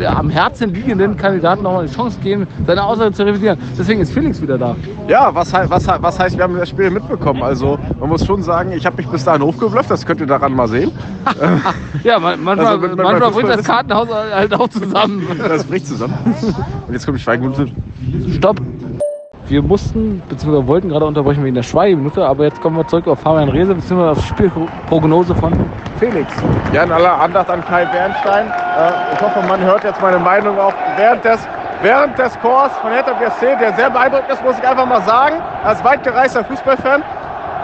[0.00, 3.58] äh, am Herzen liegenden Kandidaten nochmal eine Chance geben, seine Aussage zu revidieren.
[3.78, 4.74] Deswegen ist Felix wieder da.
[5.06, 7.42] Ja, was, was, was heißt, wir haben das Spiel mitbekommen.
[7.42, 10.54] Also man muss schon sagen, ich habe mich bis dahin hochgeblufft, das könnt ihr daran
[10.54, 10.92] mal sehen.
[12.04, 15.26] Ja, man, manchmal, Also, wenn manchmal man bringt das Kartenhaus halt auch zusammen.
[15.38, 16.14] Das bricht zusammen.
[16.86, 17.68] Und jetzt kommt die Schweigeminute.
[18.34, 18.60] Stopp.
[19.52, 23.20] Wir mussten, beziehungsweise wollten gerade unterbrechen wegen der Schweigeminute, aber jetzt kommen wir zurück auf
[23.20, 25.52] Fabian Rehse, beziehungsweise auf Spielprognose von
[26.00, 26.32] Felix.
[26.72, 28.46] Ja, in aller Andacht an Kai Bernstein.
[28.46, 31.46] Äh, ich hoffe, man hört jetzt meine Meinung auch während des,
[31.82, 35.36] während des Chors von Hertha BSC, der sehr beeindruckend ist, muss ich einfach mal sagen,
[35.64, 37.02] als weitgereister Fußballfan.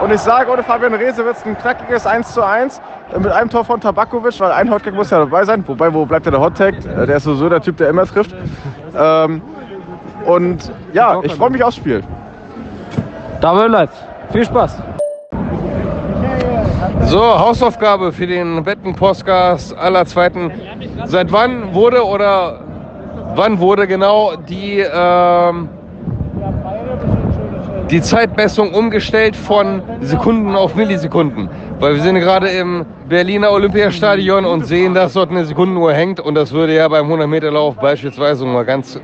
[0.03, 2.79] Und ich sage, ohne Fabian Rehse wird es ein knackiges 1 zu 1
[3.15, 5.63] äh, mit einem Tor von Tabakovic, weil ein Hottag muss ja dabei sein.
[5.65, 6.75] Wobei, wo bleibt der Hottag?
[6.85, 8.35] Äh, Der ist sowieso der Typ, der immer trifft.
[8.95, 9.41] Ähm,
[10.25, 12.03] und ja, ich freue mich aufs Spiel.
[13.41, 13.93] Dabei bleibt.
[14.31, 14.81] Viel Spaß.
[17.05, 20.51] So, Hausaufgabe für den Wetten-Podcast aller Zweiten.
[21.05, 22.61] Seit wann wurde oder
[23.35, 25.69] wann wurde genau die, ähm,
[27.89, 31.49] die Zeitmessung umgestellt von Sekunden auf Millisekunden?
[31.79, 36.35] Weil wir sind gerade im Berliner Olympiastadion und sehen, dass dort eine Sekundenuhr hängt und
[36.35, 38.99] das würde ja beim 100-Meter-Lauf beispielsweise um mal ganz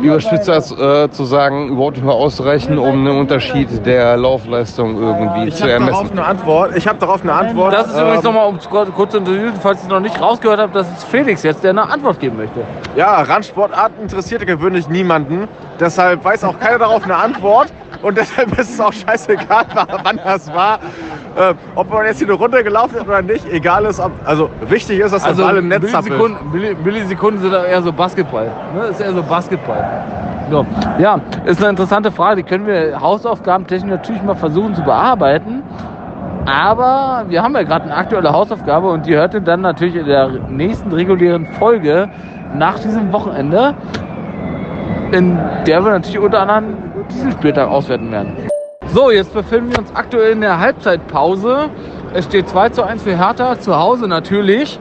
[0.00, 5.56] überspitzt äh, zu sagen, überhaupt nicht mal ausreichen, um einen Unterschied der Laufleistung irgendwie Ich
[5.56, 5.92] zu ermessen.
[5.92, 6.76] darauf eine Antwort.
[6.76, 7.74] Ich habe darauf eine Antwort.
[7.74, 8.58] Das ist übrigens Ähm, nochmal, um
[8.94, 11.70] kurz zu interviewen, falls ihr es noch nicht rausgehört habt, das ist Felix jetzt, der
[11.70, 12.60] eine Antwort geben möchte.
[12.96, 15.48] Ja, Randsportarten interessiert gewöhnlich niemanden.
[15.78, 17.72] Deshalb weiß auch keiner darauf eine Antwort.
[18.02, 19.64] Und deshalb ist es auch scheißegal,
[20.02, 20.80] wann das war.
[21.36, 24.00] Äh, ob man jetzt hier eine Runde gelaufen ist oder nicht, egal ist.
[24.00, 25.82] Ob, also wichtig ist, dass Also der Ball im Netz.
[25.82, 28.50] Millisekunden, Milli- Millisekunden sind eher so Basketball.
[28.74, 28.86] Ne?
[28.88, 30.04] Ist eher so Basketball.
[30.50, 30.66] So.
[30.98, 32.42] Ja, ist eine interessante Frage.
[32.42, 35.62] Die können wir hausaufgabentechnisch natürlich mal versuchen zu bearbeiten.
[36.44, 40.06] Aber wir haben ja gerade eine aktuelle Hausaufgabe und die hört ihr dann natürlich in
[40.06, 42.08] der nächsten regulären Folge
[42.54, 43.74] nach diesem Wochenende,
[45.12, 46.76] in der wir natürlich unter anderem
[47.10, 48.36] diesen Spieltag auswerten werden.
[48.94, 51.70] So, jetzt befinden wir uns aktuell in der Halbzeitpause.
[52.12, 54.78] Es steht 2 zu 1 für Hertha, zu Hause natürlich.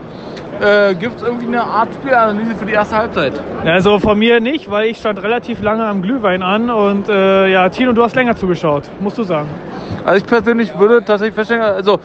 [0.60, 3.42] Äh, Gibt es irgendwie eine Art Spielanalyse für die erste Halbzeit?
[3.64, 7.70] Also von mir nicht, weil ich stand relativ lange am Glühwein an und äh, ja,
[7.70, 9.48] Tino, du hast länger zugeschaut, musst du sagen.
[10.04, 12.00] Also ich persönlich würde tatsächlich feststellen, also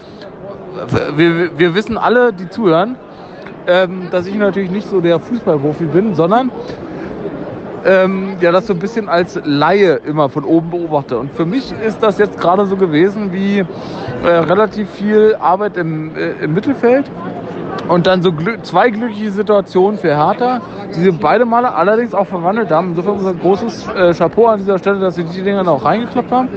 [1.16, 2.96] wir, wir wissen alle, die zuhören,
[3.66, 6.52] ähm, dass ich natürlich nicht so der Fußballprofi bin, sondern
[7.86, 11.18] ähm, ja, das so ein bisschen als Laie immer von oben beobachte.
[11.18, 16.16] Und für mich ist das jetzt gerade so gewesen wie äh, relativ viel Arbeit im,
[16.16, 17.10] äh, im Mittelfeld
[17.88, 20.60] und dann so glü zwei glückliche Situationen für Hertha,
[20.94, 22.90] die sie beide Male allerdings auch verwandelt haben.
[22.90, 26.48] Insofern unser großes äh, Chapeau an dieser Stelle, dass sie die Dinger noch reingeklappt haben.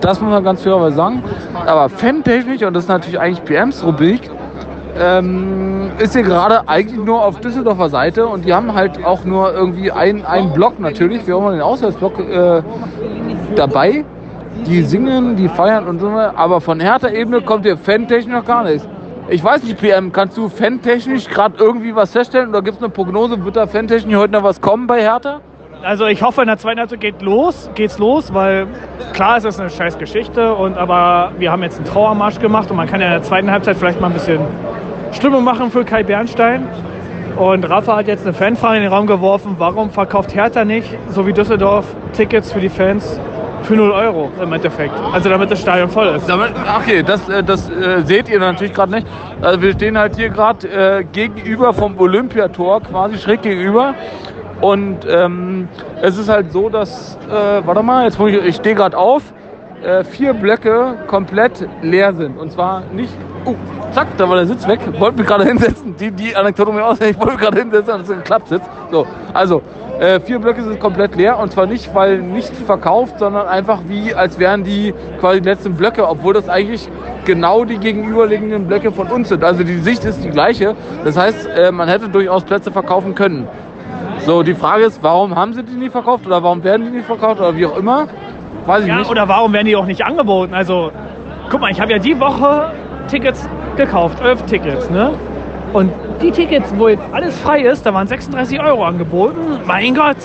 [0.00, 1.22] Das muss man ganz fairerweise sagen.
[1.64, 4.30] Aber fantechnisch, und das ist natürlich eigentlich PMs Rubrik,
[4.98, 9.52] ähm, ist hier gerade eigentlich nur auf Düsseldorfer Seite und die haben halt auch nur
[9.52, 12.62] irgendwie einen, Block natürlich, wir haben mal den Auswärtsblock äh,
[13.56, 14.04] dabei.
[14.66, 18.86] Die singen, die feiern und so, aber von Hertha-Ebene kommt hier fantechnisch noch gar nichts.
[19.28, 22.92] Ich weiß nicht, PM, kannst du fantechnisch gerade irgendwie was feststellen oder gibt es eine
[22.92, 25.40] Prognose, wird da fantechnisch heute noch was kommen bei Hertha?
[25.82, 28.68] Also ich hoffe, in der zweiten Halbzeit geht los, geht's los, weil
[29.14, 32.76] klar ist es eine scheiß Geschichte, und, aber wir haben jetzt einen Trauermarsch gemacht und
[32.76, 34.40] man kann ja in der zweiten Halbzeit vielleicht mal ein bisschen
[35.10, 36.68] Stimmung machen für Kai Bernstein.
[37.36, 41.26] Und Rafa hat jetzt eine Fanfrage in den Raum geworfen, warum verkauft Hertha nicht, so
[41.26, 43.18] wie Düsseldorf, Tickets für die Fans
[43.62, 44.94] Für 0 Euro im Endeffekt.
[45.12, 46.28] Also damit das Stadion voll ist.
[46.28, 49.06] Damit, okay, das, äh, das äh, seht ihr natürlich gerade nicht.
[49.40, 53.94] Also wir stehen halt hier gerade äh, gegenüber vom Olympiator, quasi schräg gegenüber.
[54.62, 55.68] Und ähm,
[56.00, 59.22] es ist halt so, dass, äh, warte mal, jetzt muss ich, ich stehe gerade auf,
[59.82, 62.38] äh, vier Blöcke komplett leer sind.
[62.38, 63.12] Und zwar nicht,
[63.44, 63.56] oh,
[63.90, 65.96] zack, da war der Sitz weg, wollte mich gerade hinsetzen.
[65.96, 68.70] Die, die Anekdote mir aus, ich wollte gerade hinsetzen, dass es geklappt sitzt.
[68.92, 69.62] So, also,
[69.98, 74.14] äh, vier Blöcke sind komplett leer und zwar nicht, weil nicht verkauft, sondern einfach wie,
[74.14, 76.88] als wären die quasi die letzten Blöcke, obwohl das eigentlich
[77.24, 79.44] genau die gegenüberliegenden Blöcke von uns sind.
[79.44, 80.74] Also die Sicht ist die gleiche.
[81.04, 83.48] Das heißt, äh, man hätte durchaus Plätze verkaufen können.
[84.26, 87.06] So, die Frage ist, warum haben sie die nie verkauft oder warum werden die nicht
[87.06, 88.06] verkauft oder wie auch immer?
[88.66, 89.10] Weiß ich Ja, nicht.
[89.10, 90.54] oder warum werden die auch nicht angeboten?
[90.54, 90.92] Also,
[91.50, 92.70] guck mal, ich habe ja die Woche
[93.08, 95.10] Tickets gekauft, elf Tickets, ne?
[95.72, 99.40] Und die Tickets, wo jetzt alles frei ist, da waren 36 Euro angeboten.
[99.66, 100.16] Mein Gott,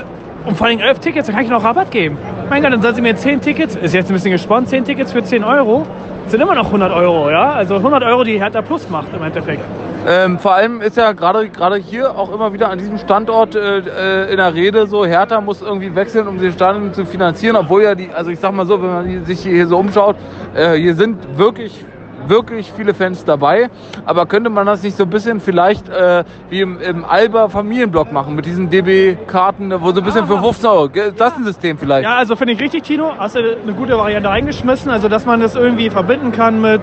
[0.46, 2.18] und vor allem elf Tickets, da kann ich noch Rabatt geben.
[2.50, 5.12] Mein Gott, dann sollen sie mir 10 Tickets, ist jetzt ein bisschen gespannt, 10 Tickets
[5.12, 5.86] für 10 Euro,
[6.28, 7.54] sind immer noch 100 Euro, ja?
[7.54, 9.64] Also 100 Euro, die Hertha Plus macht im Endeffekt.
[10.10, 13.80] Ähm, vor allem ist ja gerade gerade hier auch immer wieder an diesem Standort äh,
[13.80, 17.84] äh, in der Rede so, Hertha muss irgendwie wechseln, um den Stadion zu finanzieren, obwohl
[17.84, 20.15] ja die, also ich sag mal so, wenn man sich hier so umschaut,
[20.56, 21.84] äh, hier sind wirklich
[22.30, 23.70] wirklich viele Fans dabei,
[24.06, 28.12] aber könnte man das nicht so ein bisschen vielleicht äh, wie im, im Alba Familienblock
[28.12, 31.44] machen mit diesen DB-Karten, wo so ein bisschen für 15 Euro, Gell, ist das ein
[31.44, 32.04] System vielleicht?
[32.04, 33.12] Ja, also finde ich richtig, Tino.
[33.18, 36.82] Hast du eine gute Variante eingeschmissen, also dass man das irgendwie verbinden kann mit,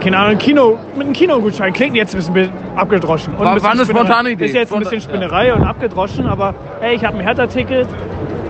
[0.00, 1.72] keine Ahnung, Kino, mit einem Kinogutschein.
[1.72, 3.34] Klingt jetzt ein bisschen abgedroschen.
[3.34, 4.46] Und War- ein bisschen war eine spontane Idee.
[4.46, 7.86] Ist jetzt ein bisschen Spinnerei und abgedroschen, aber ey, ich habe ein Hertha-Ticket.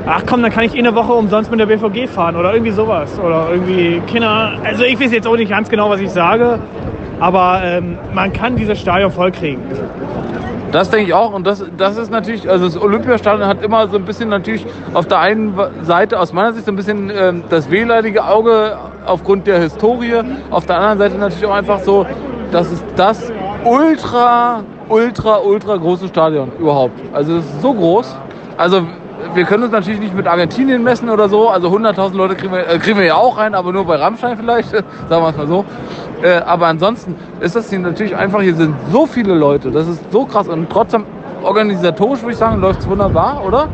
[0.07, 2.73] Ach komm, dann kann ich eh eine Woche umsonst mit der BVG fahren oder irgendwie
[2.73, 3.19] sowas.
[3.19, 4.53] Oder irgendwie, Kinder.
[4.65, 6.59] Also ich weiß jetzt auch nicht ganz genau, was ich sage.
[7.21, 9.63] Aber ähm, man kann dieses Stadion vollkriegen.
[10.73, 11.33] Das denke ich auch.
[11.35, 15.07] Und das, das ist natürlich, also das Olympiastadion hat immer so ein bisschen natürlich auf
[15.07, 19.61] der einen Seite, aus meiner Sicht, so ein bisschen ähm, das wehleidige Auge aufgrund der
[19.61, 20.23] Historie.
[20.51, 22.07] Auf der anderen Seite natürlich auch einfach so,
[22.53, 23.33] das ist das
[23.65, 26.99] ultra, ultra, ultra große Stadion überhaupt.
[27.13, 28.17] Also es ist so groß.
[28.57, 28.83] Also
[29.35, 31.49] wir können uns natürlich nicht mit Argentinien messen oder so.
[31.49, 34.37] Also 100.000 Leute kriegen wir, äh, kriegen wir ja auch rein, aber nur bei Rammstein
[34.37, 35.65] vielleicht, sagen wir es mal so.
[36.23, 40.13] Äh, aber ansonsten ist das hier natürlich einfach, hier sind so viele Leute, das ist
[40.13, 40.49] so krass.
[40.49, 41.05] Und trotzdem
[41.43, 43.69] organisatorisch würde ich sagen, läuft es wunderbar, oder?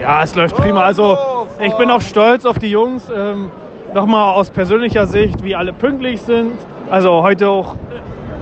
[0.00, 0.82] Ja, es läuft prima.
[0.82, 1.18] Also
[1.60, 3.04] ich bin auch stolz auf die Jungs.
[3.14, 3.50] Ähm,
[3.92, 6.52] Nochmal aus persönlicher Sicht, wie alle pünktlich sind.
[6.90, 7.74] Also heute auch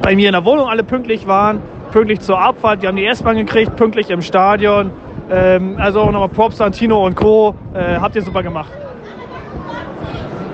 [0.02, 1.62] bei mir in der Wohnung alle pünktlich waren.
[1.90, 2.82] Pünktlich zur Abfahrt.
[2.82, 4.90] Die haben die S-Bahn gekriegt, pünktlich im Stadion.
[5.30, 7.54] Ähm, also auch nochmal Props an Tino und Co.
[7.74, 8.70] Äh, habt ihr super gemacht.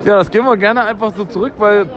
[0.03, 1.89] Ja, das gehen wir gerne einfach so zurück, weil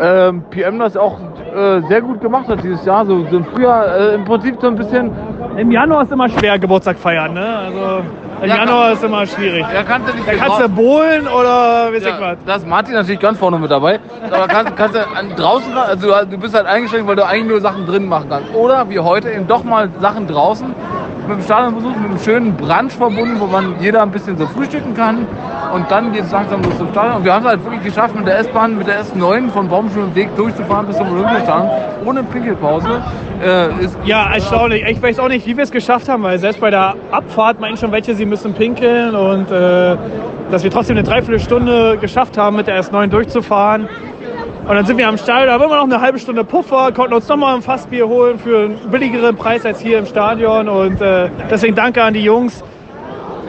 [0.00, 1.18] ähm, PM das auch
[1.54, 3.06] äh, sehr gut gemacht hat dieses Jahr.
[3.06, 5.10] So, so im Frühjahr äh, im Prinzip so ein bisschen.
[5.56, 7.56] Im Januar ist immer schwer Geburtstag feiern, ne?
[7.56, 8.02] Also
[8.42, 9.64] im Ja, Januar kann- ist immer schwierig.
[9.72, 12.36] Da kannst du nicht Da kannst du bohlen oder wie sagt Ja, man?
[12.46, 13.98] da ist Martin natürlich ganz vorne mit dabei.
[14.30, 17.48] Aber kannst, kannst du an, draußen, also du- du bist halt eingeschränkt, weil du eigentlich
[17.48, 18.54] nur Sachen drin machen kannst.
[18.54, 20.74] Oder wie heute eben doch mal Sachen draußen
[21.28, 24.94] mit dem Stadionbesuch, mit einem schönen Brunch verbunden, wo man jeder ein bisschen so frühstücken
[24.94, 25.26] kann.
[25.72, 27.16] Und dann geht es langsam los zum Stadion.
[27.16, 30.14] Und wir haben es halt wirklich geschafft, mit der S-Bahn, mit der S9 von Baumschulen
[30.14, 31.70] Weg durchzufahren bis zum Olympiastadion,
[32.04, 33.02] ohne Pinkelpause.
[33.44, 34.84] Äh, ist, Ja, erstaunlich.
[34.88, 37.76] Ich weiß auch nicht, wie wir es geschafft haben, weil selbst bei der Abfahrt meinen
[37.76, 39.96] schon welche, sie müssen pinkeln und äh,
[40.50, 43.88] dass wir trotzdem eine Dreiviertelstunde geschafft haben, mit der S9 durchzufahren.
[44.68, 47.14] Und dann sind wir am Stadion, da haben wir noch eine halbe Stunde Puffer, konnten
[47.14, 50.68] uns nochmal ein Fassbier holen für einen billigeren Preis als hier im Stadion.
[50.68, 52.62] Und äh, deswegen danke an die Jungs.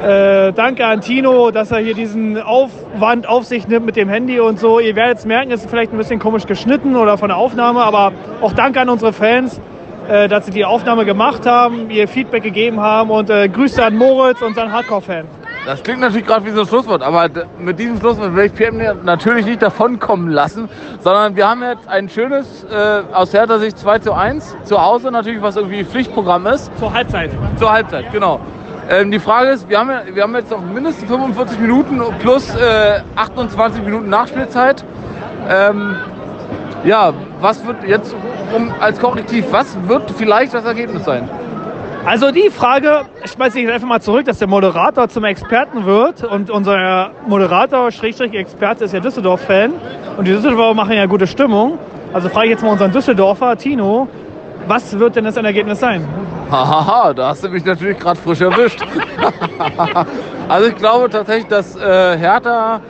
[0.01, 4.39] Äh, danke an Tino, dass er hier diesen Aufwand auf sich nimmt mit dem Handy
[4.39, 4.79] und so.
[4.79, 7.83] Ihr werdet es merken, es ist vielleicht ein bisschen komisch geschnitten oder von der Aufnahme,
[7.83, 9.59] aber auch danke an unsere Fans,
[10.07, 13.97] äh, dass sie die Aufnahme gemacht haben, ihr Feedback gegeben haben und äh, Grüße an
[13.97, 15.25] Moritz, unseren Hardcore-Fan.
[15.65, 18.81] Das klingt natürlich gerade wie so ein Schlusswort, aber mit diesem Schlusswort will ich PM
[19.03, 20.69] natürlich nicht davonkommen lassen,
[21.01, 25.11] sondern wir haben jetzt ein schönes, äh, aus Hertha Sicht 2 zu 1, zu Hause
[25.11, 26.71] natürlich, was irgendwie Pflichtprogramm ist.
[26.79, 27.31] Zur Halbzeit.
[27.57, 28.39] Zur Halbzeit, genau.
[28.89, 33.01] Ähm, die Frage ist, wir haben, wir haben jetzt noch mindestens 45 Minuten plus äh,
[33.15, 34.83] 28 Minuten Nachspielzeit.
[35.47, 35.95] Ähm,
[36.83, 38.15] ja, was wird jetzt
[38.55, 41.29] um, als Korrektiv, was wird vielleicht das Ergebnis sein?
[42.09, 46.23] Also die Frage schmeiße ich jetzt einfach mal zurück, dass der Moderator zum Experten wird.
[46.23, 49.73] Und unser Moderator, Schrägstrich Experte, ist ja Düsseldorf-Fan.
[50.17, 51.77] Und die Düsseldorfer machen ja gute Stimmung.
[52.11, 54.07] Also frage ich jetzt mal unseren Düsseldorfer, Tino,
[54.67, 56.03] was wird denn das Ergebnis sein?
[56.49, 58.81] Hahaha, da hast du mich natürlich gerade frisch erwischt.
[60.49, 62.81] also ich glaube tatsächlich, dass äh, Hertha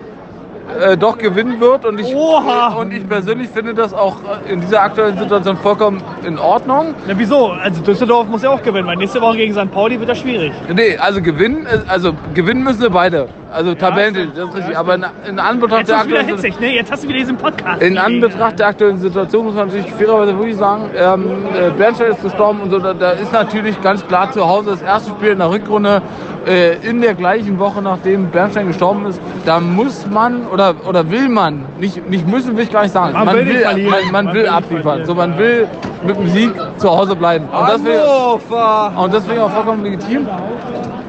[0.77, 2.75] äh, doch gewinnen wird und ich, Oha!
[2.75, 6.93] und ich persönlich finde das auch äh, in dieser aktuellen Situation vollkommen in Ordnung.
[7.08, 7.47] Na wieso?
[7.47, 9.71] Also Düsseldorf muss ja auch gewinnen, weil nächste Woche gegen St.
[9.71, 10.51] Pauli wird das schwierig.
[10.73, 13.27] Nee, also gewinnen, äh, also gewinnen müssen wir beide.
[13.51, 14.77] Also Tabellen, das ist richtig.
[14.77, 16.75] Aber in, in Anbetracht Jetzt der aktuellen hitzig, ne?
[16.75, 17.81] Jetzt hast du wieder diesen Podcast.
[17.81, 22.21] in Anbetracht der aktuellen Situation muss man natürlich fairerweise wirklich sagen, ähm, äh, Bernstein ist
[22.21, 25.39] gestorben und so, da, da ist natürlich ganz klar zu Hause das erste Spiel in
[25.39, 26.02] der Rückrunde
[26.47, 29.21] äh, in der gleichen Woche, nachdem Bernstein gestorben ist.
[29.45, 33.13] Da muss man oder, oder will man, nicht, nicht müssen will ich gar nicht sagen,
[33.13, 33.91] Man will nicht verlieren.
[33.91, 35.06] man, man Man will will abliefern.
[35.06, 35.67] So, man will
[36.06, 37.45] mit dem Sieg zu Hause bleiben.
[37.45, 40.27] Und deswegen, und deswegen auch vollkommen legitim.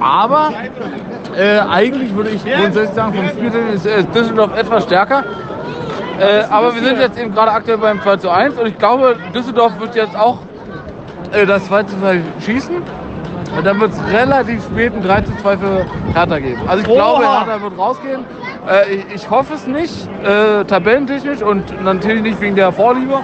[0.00, 0.50] Aber
[1.36, 5.24] äh, eigentlich würde ich grundsätzlich sagen, vom Spiel ist äh, Düsseldorf etwas stärker.
[6.18, 9.16] Äh, aber wir sind jetzt eben gerade aktuell beim 2 zu 1 und ich glaube,
[9.34, 10.38] Düsseldorf wird jetzt auch
[11.32, 12.76] äh, das 2 zu 2 schießen.
[13.56, 16.60] Und dann wird es relativ spät ein 3 zu 2 für Hertha geben.
[16.68, 17.44] Also ich glaube, Oha.
[17.46, 18.24] Hertha wird rausgehen.
[18.68, 23.18] Äh, ich, ich hoffe es nicht, äh, tabellentechnisch und natürlich nicht wegen der Vorliebe.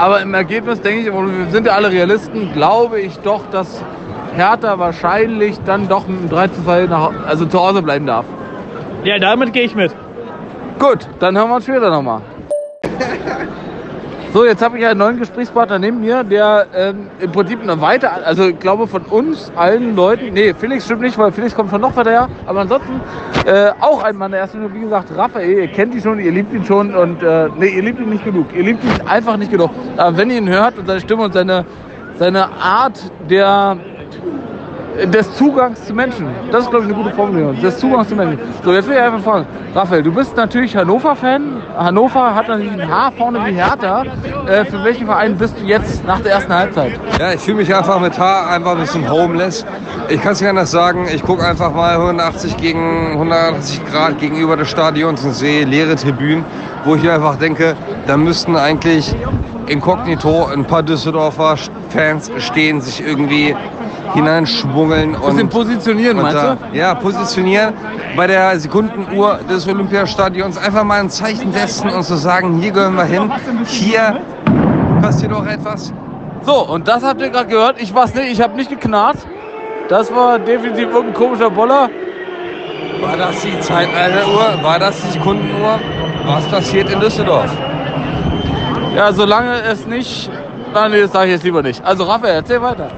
[0.00, 3.84] Aber im Ergebnis denke ich, und wir sind ja alle Realisten, glaube ich doch, dass
[4.34, 8.24] Hertha wahrscheinlich dann doch mit einem 3 zu 2 nach, also zu Hause bleiben darf.
[9.04, 9.94] Ja, damit gehe ich mit.
[10.78, 12.22] Gut, dann hören wir uns später nochmal.
[14.32, 18.24] So, jetzt habe ich einen neuen Gesprächspartner neben mir, der ähm, im Prinzip eine weiter,
[18.24, 21.80] also ich glaube von uns allen Leuten, nee, Felix stimmt nicht, weil Felix kommt von
[21.80, 23.00] noch weiter her, aber ansonsten
[23.44, 26.54] äh, auch ein Mann der ersten wie gesagt, Raphael, ihr kennt ihn schon, ihr liebt
[26.54, 29.50] ihn schon und äh, nee, ihr liebt ihn nicht genug, ihr liebt ihn einfach nicht
[29.50, 29.70] genug.
[29.96, 31.64] Aber wenn ihr ihn hört und seine Stimme und seine,
[32.16, 33.78] seine Art der
[35.04, 36.26] des Zugangs zu Menschen.
[36.50, 37.60] Das ist, glaube ich, eine gute Formulierung.
[37.60, 38.38] Des Zugangs zu Menschen.
[38.64, 39.46] So, jetzt will ich einfach fragen.
[39.74, 41.62] Raphael, du bist natürlich Hannover-Fan.
[41.76, 44.04] Hannover hat natürlich ein Haar vorne wie Hertha.
[44.46, 46.92] Äh, für welchen Verein bist du jetzt nach der ersten Halbzeit?
[47.18, 49.64] Ja, ich fühle mich einfach mit Haar einfach ein bisschen homeless.
[50.08, 51.06] Ich kann es nicht anders sagen.
[51.14, 56.44] Ich gucke einfach mal 180 gegen 180 Grad gegenüber des Stadions und sehe leere Tribünen,
[56.84, 57.76] wo ich mir einfach denke,
[58.06, 59.14] da müssten eigentlich
[59.70, 61.56] inkognito ein paar Düsseldorfer
[61.90, 63.54] Fans stehen, sich irgendwie
[64.14, 66.76] hineinschmuggeln und Bisschen positionieren, und meinst du?
[66.76, 67.74] ja, positionieren
[68.16, 72.96] bei der Sekundenuhr des Olympiastadions einfach mal ein Zeichen setzen und zu sagen, hier gehören
[72.96, 73.30] wir hin,
[73.66, 74.20] hier
[75.00, 75.92] passiert auch etwas.
[76.42, 77.80] So, und das habt ihr gerade gehört.
[77.80, 79.18] Ich war's nicht, ich habe nicht geknarrt.
[79.88, 81.88] Das war definitiv irgendein komischer Boller.
[83.00, 84.62] War das die Zeitalteruhr?
[84.62, 85.78] War das die Sekundenuhr?
[86.26, 87.50] Was passiert in Düsseldorf?
[88.94, 90.30] Ja, solange es nicht.
[90.74, 91.84] Nein, nee, das sage ich jetzt lieber nicht.
[91.84, 92.88] Also Raphael, erzähl weiter.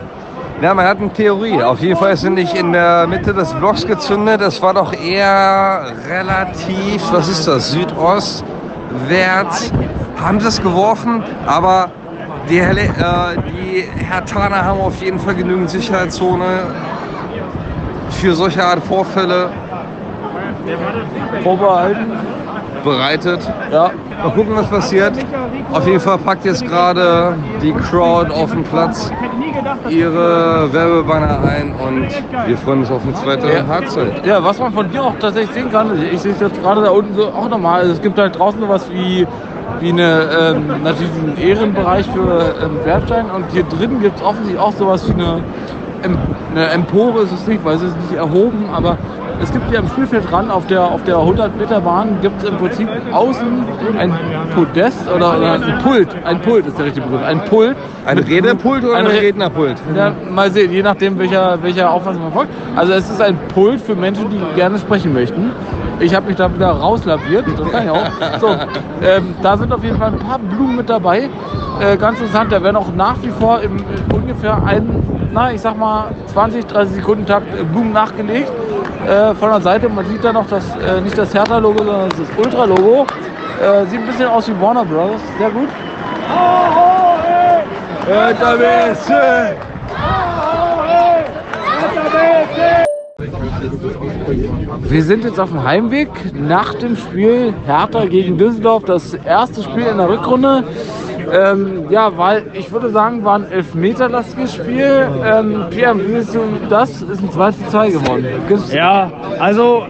[0.61, 1.63] Ja, man hat eine Theorie.
[1.63, 4.41] Auf jeden Fall sind nicht in der Mitte des Blocks gezündet.
[4.41, 9.73] Das war doch eher relativ, was ist das, südostwärts.
[10.21, 11.91] Haben sie es geworfen, aber
[12.49, 16.61] die, Helle, äh, die Hertaner haben auf jeden Fall genügend Sicherheitszone
[18.11, 19.51] für solche Art Vorfälle
[21.43, 22.13] Vorbehalten.
[22.83, 23.41] Bereitet.
[23.71, 23.91] Ja.
[24.23, 25.13] Mal gucken, was passiert.
[25.73, 29.11] Auf jeden Fall packt jetzt gerade die Crowd auf dem Platz
[29.89, 32.09] ihre Werbebanner ein und
[32.47, 33.67] wir freuen uns auf eine zweite Ja.
[33.67, 34.27] Halbzeit.
[34.27, 36.91] Ja, was man von hier auch tatsächlich sehen kann, ich sehe es jetzt gerade da
[36.91, 39.27] unten so auch nochmal, also es gibt halt draußen sowas wie,
[39.81, 44.59] wie eine, ähm, natürlich einen Ehrenbereich für ähm, Bernstein und hier drin gibt es offensichtlich
[44.61, 45.41] auch sowas wie eine,
[46.51, 48.99] eine Empore, ist es nicht, weil es ist nicht erhoben, aber
[49.43, 52.49] es gibt hier am Spielfeld dran, auf der, auf der 100 Meter Bahn gibt es
[52.49, 53.65] im Prinzip außen
[53.99, 54.13] ein
[54.55, 57.77] Podest oder, oder ein Pult, ein Pult ist der richtige Begriff, ein Pult.
[58.05, 59.77] Ein Rednerpult oder ein Re- Rednerpult?
[59.97, 62.51] ja, mal sehen, je nachdem, welcher, welcher Auffassung man folgt.
[62.77, 65.51] Also es ist ein Pult für Menschen, die gerne sprechen möchten.
[66.01, 68.07] Ich habe mich da wieder rauslaviert, das kann ich auch.
[68.41, 68.49] So,
[69.05, 71.29] ähm, da sind auf jeden Fall ein paar Blumen mit dabei.
[71.81, 73.83] Äh, ganz interessant, da werden auch nach wie vor im äh,
[74.15, 75.01] ungefähr ein,
[75.33, 78.53] na, ich sag mal 20, 30 Sekunden Takt äh, Blumen nachgelegt.
[79.07, 82.29] Äh, von der Seite, man sieht da noch das, äh, nicht das Hertha-Logo, sondern das
[82.37, 83.07] Ultra-Logo.
[83.61, 85.69] Äh, sieht ein bisschen aus wie Warner Brothers, sehr gut.
[94.89, 99.87] Wir sind jetzt auf dem Heimweg nach dem Spiel Hertha gegen Düsseldorf, das erste Spiel
[99.87, 100.65] in der Rückrunde.
[101.31, 105.07] Ähm, ja, weil ich würde sagen, war ein elfmeterlastiges Spiel.
[105.25, 107.03] Ähm, Pierre, wie du das?
[107.03, 108.27] Ist ein 2 zu 2 geworden.
[108.49, 109.85] Gibt's- Ja, also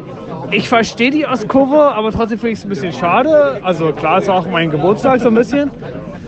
[0.50, 3.60] ich verstehe die Ostkurve, aber trotzdem finde ich es ein bisschen schade.
[3.62, 5.70] Also klar ist auch mein Geburtstag so ein bisschen.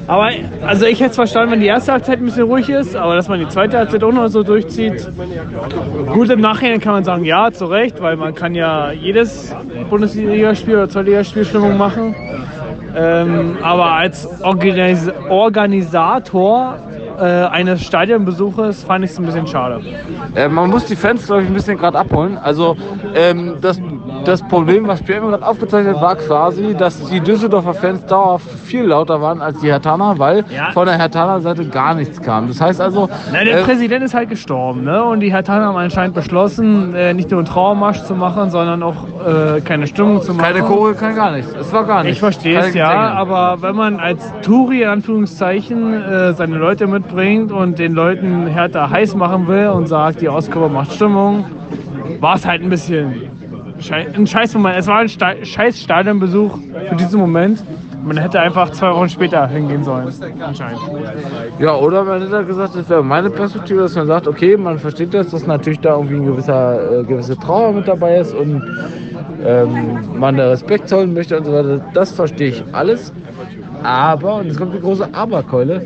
[0.07, 0.29] Aber
[0.67, 3.27] also ich hätte es verstanden, wenn die erste Halbzeit ein bisschen ruhig ist, aber dass
[3.29, 5.09] man die zweite Halbzeit auch noch so durchzieht.
[6.13, 9.55] Gut, im Nachhinein kann man sagen, ja, zu Recht, weil man kann ja jedes
[9.89, 12.15] Bundesligaspiel oder Zweitligaspiel Stimmung machen.
[12.97, 16.79] Ähm, aber als Organis Organisator
[17.21, 19.81] äh, eines Stadionbesuches fand ich es ein bisschen schade.
[20.35, 22.39] Äh, man muss die Fans, glaube ich, ein bisschen gerade abholen.
[22.39, 22.77] Also
[23.15, 23.81] ähm, das,
[24.25, 28.85] das Problem, was Pierre gerade aufgezeichnet hat, war quasi, dass die Düsseldorfer Fans dauerhaft viel
[28.85, 30.71] lauter waren als die Hertaner, weil Ja.
[30.73, 32.49] von der Hertaner Seite gar nichts kam.
[32.49, 35.03] Das heißt also, Na, der äh, Präsident ist halt gestorben, ne?
[35.05, 38.95] Und die Hertaner haben anscheinend beschlossen, äh, nicht nur einen Trauermarsch zu machen, sondern auch
[39.27, 40.45] äh, keine Stimmung zu machen.
[40.55, 41.53] keine Chore, kein gar nichts.
[41.59, 42.17] Es war gar nichts.
[42.17, 47.53] Ich verstehe es ja, aber wenn man als Touri in Anführungszeichen äh, seine Leute mitbringt
[47.53, 51.45] und den Leuten Hertha heiß machen will und sagt, die Ausgabe macht Stimmung,
[52.21, 53.15] war es halt ein bisschen
[54.15, 54.79] ein scheiß Moment.
[54.79, 57.63] Es war ein scheiß Stadionbesuch für diesen Moment.
[58.05, 60.09] Man hätte einfach zwei Wochen später hingehen sollen,
[60.41, 60.79] anscheinend.
[61.59, 65.15] Ja, oder man hätte gesagt, das wäre meine Perspektive, dass man sagt, okay, man versteht
[65.15, 68.63] das, dass natürlich da irgendwie ein gewisser, äh, gewisse Trauer mit dabei ist und
[69.43, 71.81] ähm, man da Respekt zollen möchte und so weiter.
[71.95, 73.11] Das verstehe ich alles.
[73.85, 75.83] Aber, und jetzt kommt die große Aberkeule,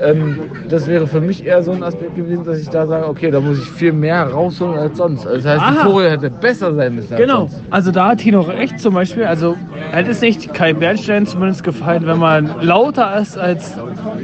[0.00, 0.38] ähm,
[0.68, 3.40] das wäre für mich eher so ein Aspekt gewesen, dass ich da sage, okay, da
[3.40, 5.26] muss ich viel mehr rausholen als sonst.
[5.26, 5.86] Also das heißt, die Aha.
[5.86, 7.14] Choreo hätte besser sein müssen.
[7.16, 9.24] Genau, also da hat Tino recht zum Beispiel.
[9.24, 9.54] Also
[9.90, 13.76] hätte es nicht Kai Bernstein zumindest gefallen, wenn man lauter ist als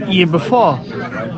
[0.09, 0.81] je bevor.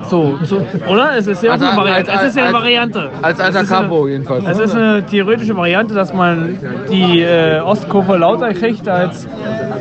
[0.09, 1.17] So, so oder?
[1.19, 2.13] Es ist ja Also eine Variante.
[2.13, 3.11] als- Es ist ja eine Variante.
[3.23, 4.45] als alter Capo jedenfalls.
[4.47, 6.57] Es ist eine theoretische Variante, dass man
[6.91, 9.27] die äh, Ostkurve lauter kriegt als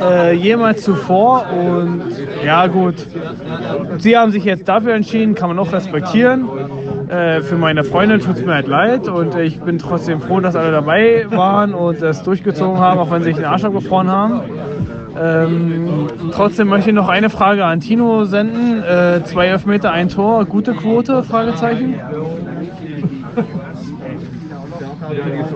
[0.02, 1.46] äh, jemals zuvor.
[1.52, 1.99] Und
[2.46, 2.96] ja gut,
[3.98, 6.48] sie haben sich jetzt dafür entschieden, kann man auch respektieren.
[7.10, 10.56] Äh, für meine Freundin tut es mir halt leid und ich bin trotzdem froh, dass
[10.56, 14.42] alle dabei waren und es durchgezogen haben, auch wenn sie sich den Arsch abgefroren haben.
[15.20, 18.84] Ähm, trotzdem möchte ich noch eine Frage an Tino senden.
[18.84, 21.24] Äh, zwei Elfmeter, ein Tor, gute Quote?
[21.24, 21.96] Fragezeichen.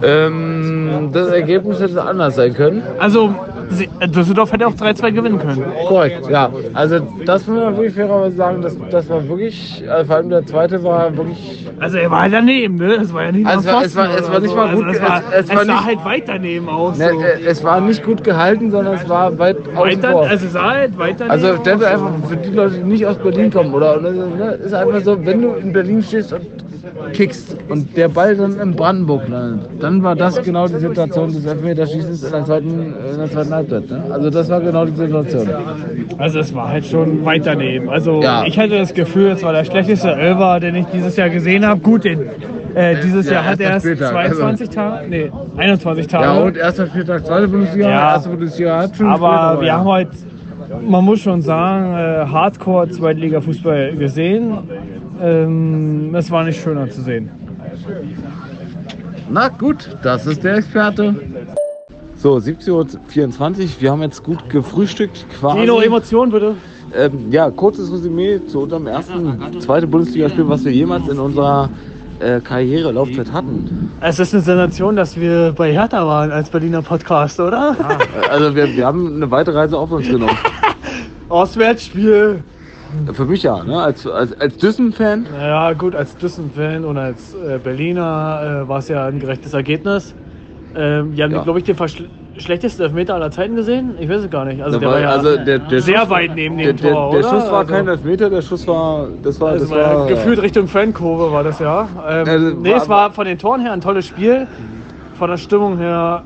[0.04, 2.82] Ähm, das Ergebnis hätte anders sein können.
[3.00, 3.36] Also
[3.74, 5.64] sie- Düsseldorf hätte auch 3-2 gewinnen können.
[5.88, 6.50] Korrekt, ja.
[6.74, 10.46] Also das muss man wirklich fairerweise sagen, das, das war wirklich, also vor allem der
[10.46, 11.68] zweite war wirklich.
[11.80, 12.94] Also er war halt daneben, ne?
[12.96, 14.56] Es war ja nicht Also mal es war- es war- nicht so.
[14.56, 16.98] mal gut Also es war, es- es es war sah nicht- halt weit daneben aus.
[16.98, 17.20] Ne, So.
[17.22, 20.24] äh, es war nicht gut gehalten, sondern es war weit außen vor.
[20.28, 23.06] also es sah halt weit daneben Also stell dir einfach für die Leute, die nicht
[23.06, 26.42] aus Berlin kommen, oder ne, ne, ist einfach so, wenn du in Berlin stehst und
[27.14, 31.46] kickst und der Ball dann in Brandenburg landet, dann war das genau die Situation des
[31.46, 32.70] Elfmeterschießens in der zweiten,
[33.12, 33.90] in der zweiten Halbzeit.
[33.90, 34.04] Ne?
[34.14, 35.48] Also das war genau die Situation.
[36.18, 37.90] Also es war halt schon weit daneben.
[37.90, 38.46] Also Ja.
[38.46, 41.80] ich hatte das Gefühl, es war der schlechteste Elfer, den ich dieses Jahr gesehen habe.
[41.82, 42.20] Gut, den,
[42.76, 46.24] äh, dieses Ja, Jahr hat er erst Spieltag, also 22 Tage, nee, 21 Tage.
[46.26, 48.14] Ja und erster Spieltag, zweite Bundesliga, Ja.
[48.14, 49.78] erste Bundesliga hat schon Aber wir ja.
[49.78, 50.12] haben heute,
[50.88, 54.58] man muss schon sagen, äh, Hardcore-Zweitliga-Fußball gesehen.
[55.22, 57.30] Ähm, es war nicht schöner zu sehen.
[59.30, 61.16] Na gut, das ist der Experte.
[62.24, 65.60] So, 17.24 Uhr, wir haben jetzt gut gefrühstückt quasi.
[65.60, 66.56] Tino, Emotionen bitte.
[66.96, 71.70] Ähm, ja, kurzes Resümee zu unserem ersten, zweite Bundesligaspiel, was wir jemals in unserer
[72.22, 73.92] äh, Karrierelaufzeit hatten.
[74.00, 77.76] Es ist eine Sensation, dass wir bei Hertha waren als Berliner Podcast, oder?
[77.78, 80.38] Äh, Also wir, wir haben eine weite Reise auf uns genommen.
[81.28, 82.42] Auswärtsspiel.
[83.12, 83.82] Für mich ja, ne?
[83.82, 85.28] als, als, als Düssen-Fan.
[85.30, 90.16] Naja, gut, als Düssen-Fan und als äh, Berliner äh, war es ja ein gerechtes Ergebnis.
[90.76, 91.44] Ähm, wir haben, Ja.
[91.44, 92.08] glaube ich, den verschl-
[92.38, 93.96] schlechtesten Elfmeter aller Zeiten gesehen.
[94.00, 94.62] Ich weiß es gar nicht.
[94.64, 97.12] Also, der war- ja also der, der sehr Schuss, weit neben der, dem der, Tor,
[97.12, 97.30] der oder?
[97.30, 100.42] Schuss war Also- kein Elfmeter, der Schuss war, das war, Das das war war gefühlt
[100.42, 101.88] Richtung Fankurve war das ja.
[102.08, 104.48] Ähm, Also, nee, war- es war von den Toren her ein tolles Spiel.
[105.16, 106.24] Von der Stimmung her.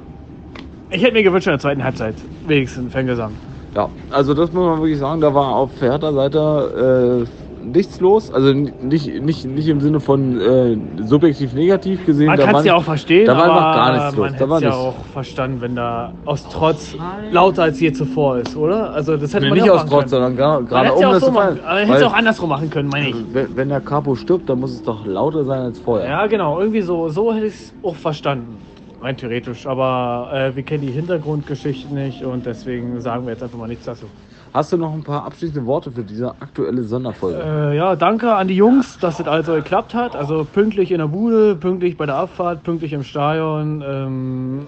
[0.90, 3.34] Ich hätte mir gewünscht in der zweiten Halbzeit wenigstens Fangesang.
[3.76, 8.32] Ja, also das muss man wirklich sagen, da war auf Hertha Seite äh, nichts los.
[8.32, 12.28] Also nicht, nicht, nicht im Sinne von äh, subjektiv negativ gesehen.
[12.28, 14.24] Man da kann es ja auch verstehen, Da war aber einfach gar nichts los.
[14.26, 16.96] man hätte es ja auch verstanden, wenn da aus Trotz
[17.32, 18.92] lauter als je zuvor ist, oder?
[18.94, 20.36] Also das hätte Nee, man nicht aus Trotz, können.
[20.36, 23.16] sondern gerade um das so machen, aber hätte es auch andersrum machen können, meine ich.
[23.34, 26.10] Wenn, wenn der Capo stirbt, dann muss es doch lauter sein als vorher.
[26.10, 28.58] Ja, genau, irgendwie so, so hätte ich es auch verstanden.
[29.00, 33.60] Rein theoretisch, aber äh, wir kennen die Hintergrundgeschichte nicht und deswegen sagen wir jetzt einfach
[33.60, 34.08] mal nichts dazu.
[34.54, 37.42] Hast du noch ein paar abschließende Worte für diese aktuelle Sonderfolge?
[37.42, 40.16] Äh, ja, danke an die Jungs, dass das also geklappt hat.
[40.16, 43.84] Also pünktlich in der Bude, pünktlich bei der Abfahrt, pünktlich im Stadion.
[43.86, 44.68] Ähm,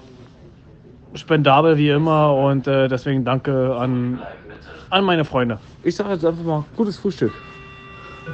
[1.15, 4.21] spendabel wie immer und äh, deswegen danke an,
[4.89, 5.59] an meine Freunde.
[5.83, 7.31] Ich sage jetzt einfach mal gutes Frühstück.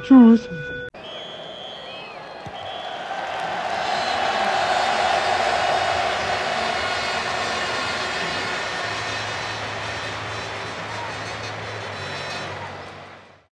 [0.02, 0.48] Tschüss.